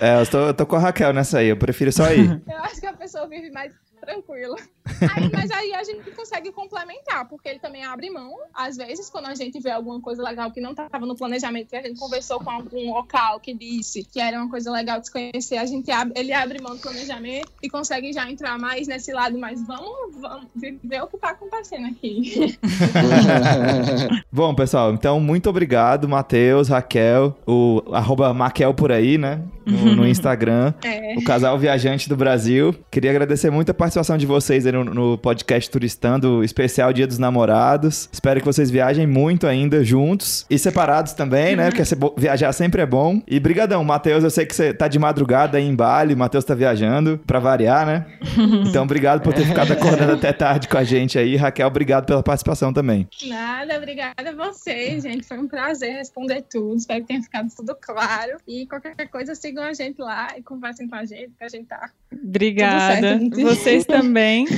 É, 0.00 0.20
eu 0.20 0.26
tô, 0.26 0.38
eu 0.38 0.54
tô 0.54 0.66
com 0.66 0.76
a 0.76 0.80
Raquel 0.80 1.12
nessa 1.12 1.38
aí, 1.38 1.48
eu 1.48 1.56
prefiro 1.56 1.92
só 1.92 2.10
ir. 2.12 2.42
eu 2.48 2.58
acho 2.58 2.80
que 2.80 2.86
a 2.86 2.92
pessoa 2.92 3.28
vive 3.28 3.50
mais 3.50 3.72
tranquilo. 4.00 4.56
Aí, 5.14 5.30
mas 5.32 5.50
aí 5.50 5.72
a 5.74 5.82
gente 5.82 6.10
consegue 6.10 6.52
complementar, 6.52 7.26
porque 7.28 7.48
ele 7.48 7.58
também 7.58 7.84
abre 7.84 8.10
mão. 8.10 8.34
Às 8.52 8.76
vezes, 8.76 9.08
quando 9.08 9.26
a 9.26 9.34
gente 9.34 9.58
vê 9.60 9.70
alguma 9.70 10.00
coisa 10.00 10.22
legal 10.22 10.50
que 10.50 10.60
não 10.60 10.72
estava 10.72 11.06
no 11.06 11.16
planejamento, 11.16 11.68
que 11.68 11.76
a 11.76 11.82
gente 11.82 11.98
conversou 11.98 12.40
com 12.40 12.50
algum 12.50 12.92
local 12.92 13.40
que 13.40 13.54
disse 13.54 14.04
que 14.04 14.20
era 14.20 14.38
uma 14.38 14.50
coisa 14.50 14.70
legal 14.70 15.00
de 15.00 15.06
se 15.06 15.12
conhecer, 15.12 15.56
a 15.56 15.64
gente 15.64 15.90
abre, 15.90 16.18
ele 16.18 16.32
abre 16.32 16.60
mão 16.60 16.74
do 16.74 16.82
planejamento 16.82 17.50
e 17.62 17.70
consegue 17.70 18.12
já 18.12 18.30
entrar 18.30 18.58
mais 18.58 18.88
nesse 18.88 19.12
lado, 19.12 19.38
mas 19.38 19.64
vamos, 19.66 20.16
vamos 20.20 20.48
ver 20.54 21.02
o 21.02 21.06
que 21.06 21.16
está 21.16 21.30
acontecendo 21.30 21.86
aqui. 21.86 22.58
Bom, 24.30 24.54
pessoal, 24.54 24.92
então 24.92 25.20
muito 25.20 25.48
obrigado, 25.48 26.08
Matheus, 26.08 26.68
Raquel, 26.68 27.36
o 27.46 27.82
arroba 27.92 28.34
Maquel 28.34 28.74
por 28.74 28.92
aí, 28.92 29.16
né? 29.16 29.42
No, 29.64 29.96
no 29.96 30.06
Instagram. 30.08 30.74
É. 30.84 31.14
O 31.16 31.24
casal 31.24 31.58
viajante 31.58 32.08
do 32.08 32.16
Brasil. 32.16 32.74
Queria 32.90 33.10
agradecer 33.10 33.50
muito 33.50 33.70
a 33.70 33.74
participação 33.74 33.89
de 33.90 34.26
vocês 34.26 34.66
aí 34.66 34.72
no, 34.72 34.84
no, 34.84 35.18
podcast 35.18 35.68
Turistando, 35.68 36.44
especial 36.44 36.92
Dia 36.92 37.06
dos 37.06 37.18
Namorados. 37.18 38.08
Espero 38.12 38.38
que 38.38 38.46
vocês 38.46 38.70
viajem 38.70 39.06
muito 39.06 39.48
ainda 39.48 39.82
juntos 39.82 40.46
e 40.48 40.56
separados 40.58 41.12
também, 41.12 41.56
né? 41.56 41.70
Porque 41.70 41.82
viajar 42.16 42.52
sempre 42.52 42.82
é 42.82 42.86
bom. 42.86 43.20
E 43.26 43.40
brigadão, 43.40 43.82
Matheus, 43.82 44.22
eu 44.22 44.30
sei 44.30 44.46
que 44.46 44.54
você 44.54 44.72
tá 44.72 44.86
de 44.86 44.98
madrugada 44.98 45.58
aí 45.58 45.64
em 45.64 45.74
Bali, 45.74 46.14
o 46.14 46.16
Matheus 46.16 46.44
tá 46.44 46.54
viajando, 46.54 47.18
pra 47.26 47.38
variar, 47.40 47.84
né? 47.86 48.06
Então, 48.70 48.84
obrigado 48.84 49.22
por 49.22 49.32
ter 49.32 49.44
ficado 49.44 49.72
acordando 49.72 50.12
até 50.12 50.32
tarde 50.32 50.68
com 50.68 50.76
a 50.76 50.84
gente 50.84 51.18
aí. 51.18 51.34
Raquel, 51.34 51.66
obrigado 51.66 52.06
pela 52.06 52.22
participação 52.22 52.72
também. 52.72 53.08
Nada, 53.26 53.76
obrigada 53.76 54.30
a 54.30 54.32
vocês, 54.32 55.02
gente. 55.02 55.26
Foi 55.26 55.38
um 55.38 55.48
prazer 55.48 55.94
responder 55.94 56.44
tudo. 56.48 56.76
Espero 56.76 57.00
que 57.00 57.08
tenha 57.08 57.22
ficado 57.22 57.48
tudo 57.56 57.76
claro. 57.80 58.38
E 58.46 58.66
qualquer 58.66 58.94
coisa, 59.08 59.34
sigam 59.34 59.64
a 59.64 59.72
gente 59.72 60.00
lá 60.00 60.28
e 60.36 60.42
conversem 60.42 60.88
com 60.88 60.94
a 60.94 61.04
gente, 61.04 61.32
que 61.36 61.44
a 61.44 61.48
gente 61.48 61.66
tá. 61.66 61.90
Obrigada. 62.12 63.18
Vocês 63.30 63.79
vocês 63.82 63.86
também. 63.86 64.46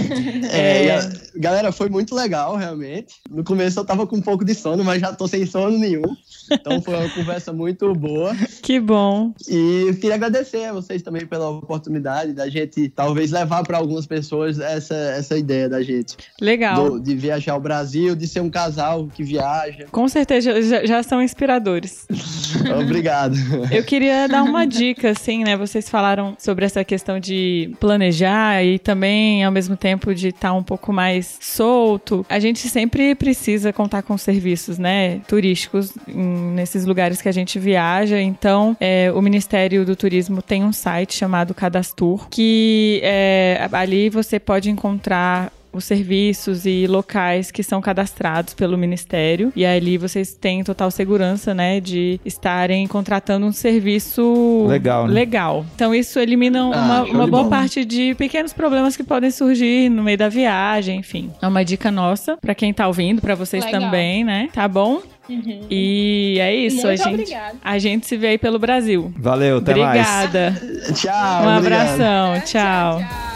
É, 0.52 0.86
é... 0.86 1.10
galera, 1.36 1.72
foi 1.72 1.88
muito 1.88 2.14
legal, 2.14 2.56
realmente. 2.56 3.14
No 3.30 3.42
começo 3.42 3.78
eu 3.78 3.84
tava 3.84 4.06
com 4.06 4.16
um 4.16 4.20
pouco 4.20 4.44
de 4.44 4.54
sono, 4.54 4.84
mas 4.84 5.00
já 5.00 5.12
tô 5.12 5.26
sem 5.26 5.46
sono 5.46 5.78
nenhum. 5.78 6.02
Então 6.50 6.80
foi 6.82 6.94
uma 6.94 7.08
conversa 7.08 7.52
muito 7.52 7.92
boa. 7.94 8.34
Que 8.62 8.78
bom. 8.78 9.32
E 9.48 9.94
queria 10.00 10.14
agradecer 10.14 10.64
a 10.66 10.72
vocês 10.72 11.00
também 11.02 11.26
pela 11.26 11.48
oportunidade 11.48 12.32
da 12.32 12.48
gente 12.48 12.88
talvez 12.88 13.30
levar 13.30 13.62
para 13.62 13.78
algumas 13.78 14.06
pessoas 14.06 14.58
essa, 14.58 14.94
essa 14.94 15.38
ideia 15.38 15.68
da 15.68 15.82
gente. 15.82 16.16
Legal. 16.40 16.90
Do, 16.90 17.00
de 17.00 17.14
viajar 17.14 17.52
ao 17.52 17.60
Brasil, 17.60 18.14
de 18.14 18.26
ser 18.26 18.40
um 18.40 18.50
casal 18.50 19.08
que 19.14 19.22
viaja. 19.22 19.86
Com 19.90 20.08
certeza 20.08 20.60
já, 20.62 20.84
já 20.84 21.02
são 21.02 21.22
inspiradores. 21.22 22.06
Obrigado. 22.82 23.36
Eu 23.70 23.84
queria 23.84 24.26
dar 24.28 24.42
uma 24.42 24.66
dica, 24.66 25.10
assim, 25.10 25.44
né? 25.44 25.56
Vocês 25.56 25.88
falaram 25.88 26.36
sobre 26.38 26.64
essa 26.64 26.84
questão 26.84 27.18
de 27.18 27.74
planejar 27.80 28.62
e 28.64 28.78
também 28.78 29.11
ao 29.44 29.52
mesmo 29.52 29.76
tempo 29.76 30.14
de 30.14 30.28
estar 30.28 30.48
tá 30.48 30.54
um 30.54 30.62
pouco 30.62 30.92
mais 30.92 31.38
solto, 31.40 32.24
a 32.28 32.38
gente 32.38 32.68
sempre 32.68 33.14
precisa 33.14 33.72
contar 33.72 34.02
com 34.02 34.16
serviços, 34.16 34.78
né, 34.78 35.20
turísticos 35.28 35.92
em, 36.08 36.52
nesses 36.54 36.84
lugares 36.84 37.20
que 37.20 37.28
a 37.28 37.32
gente 37.32 37.58
viaja. 37.58 38.20
Então, 38.20 38.76
é, 38.80 39.12
o 39.14 39.20
Ministério 39.20 39.84
do 39.84 39.96
Turismo 39.96 40.42
tem 40.42 40.64
um 40.64 40.72
site 40.72 41.14
chamado 41.14 41.54
Cadastur, 41.54 42.28
que 42.28 43.00
é, 43.02 43.68
ali 43.72 44.08
você 44.08 44.38
pode 44.38 44.70
encontrar 44.70 45.52
os 45.72 45.84
serviços 45.84 46.66
e 46.66 46.86
locais 46.86 47.50
que 47.50 47.62
são 47.62 47.80
cadastrados 47.80 48.54
pelo 48.54 48.76
Ministério. 48.76 49.52
E 49.56 49.64
ali 49.64 49.96
vocês 49.98 50.34
têm 50.34 50.62
total 50.62 50.90
segurança, 50.90 51.54
né, 51.54 51.80
de 51.80 52.20
estarem 52.24 52.86
contratando 52.86 53.46
um 53.46 53.52
serviço 53.52 54.66
legal. 54.68 55.06
Né? 55.06 55.14
legal. 55.14 55.66
Então 55.74 55.94
isso 55.94 56.18
elimina 56.18 56.60
ah, 56.60 56.64
uma, 56.66 57.02
uma 57.04 57.26
boa 57.26 57.48
parte 57.48 57.84
de 57.84 58.14
pequenos 58.14 58.52
problemas 58.52 58.96
que 58.96 59.02
podem 59.02 59.30
surgir 59.30 59.88
no 59.88 60.02
meio 60.02 60.18
da 60.18 60.28
viagem, 60.28 61.00
enfim. 61.00 61.30
É 61.40 61.46
uma 61.46 61.64
dica 61.64 61.90
nossa 61.90 62.36
para 62.36 62.54
quem 62.54 62.72
tá 62.72 62.86
ouvindo, 62.86 63.20
para 63.20 63.34
vocês 63.34 63.64
legal. 63.64 63.80
também, 63.80 64.24
né? 64.24 64.48
Tá 64.52 64.68
bom? 64.68 65.02
Uhum. 65.28 65.66
E 65.70 66.36
é 66.40 66.54
isso, 66.54 66.86
Muito 66.86 66.88
a 66.88 66.96
gente, 66.96 67.20
obrigada. 67.20 67.56
a 67.62 67.78
gente 67.78 68.06
se 68.06 68.16
vê 68.16 68.28
aí 68.28 68.38
pelo 68.38 68.58
Brasil. 68.58 69.12
Valeu, 69.16 69.58
até 69.58 69.70
Obrigada. 69.72 70.50
mais. 70.50 71.00
Tchau. 71.00 71.44
Um 71.44 71.48
abração, 71.48 72.34
tchau. 72.40 72.44
tchau, 72.44 72.98
tchau. 73.00 73.31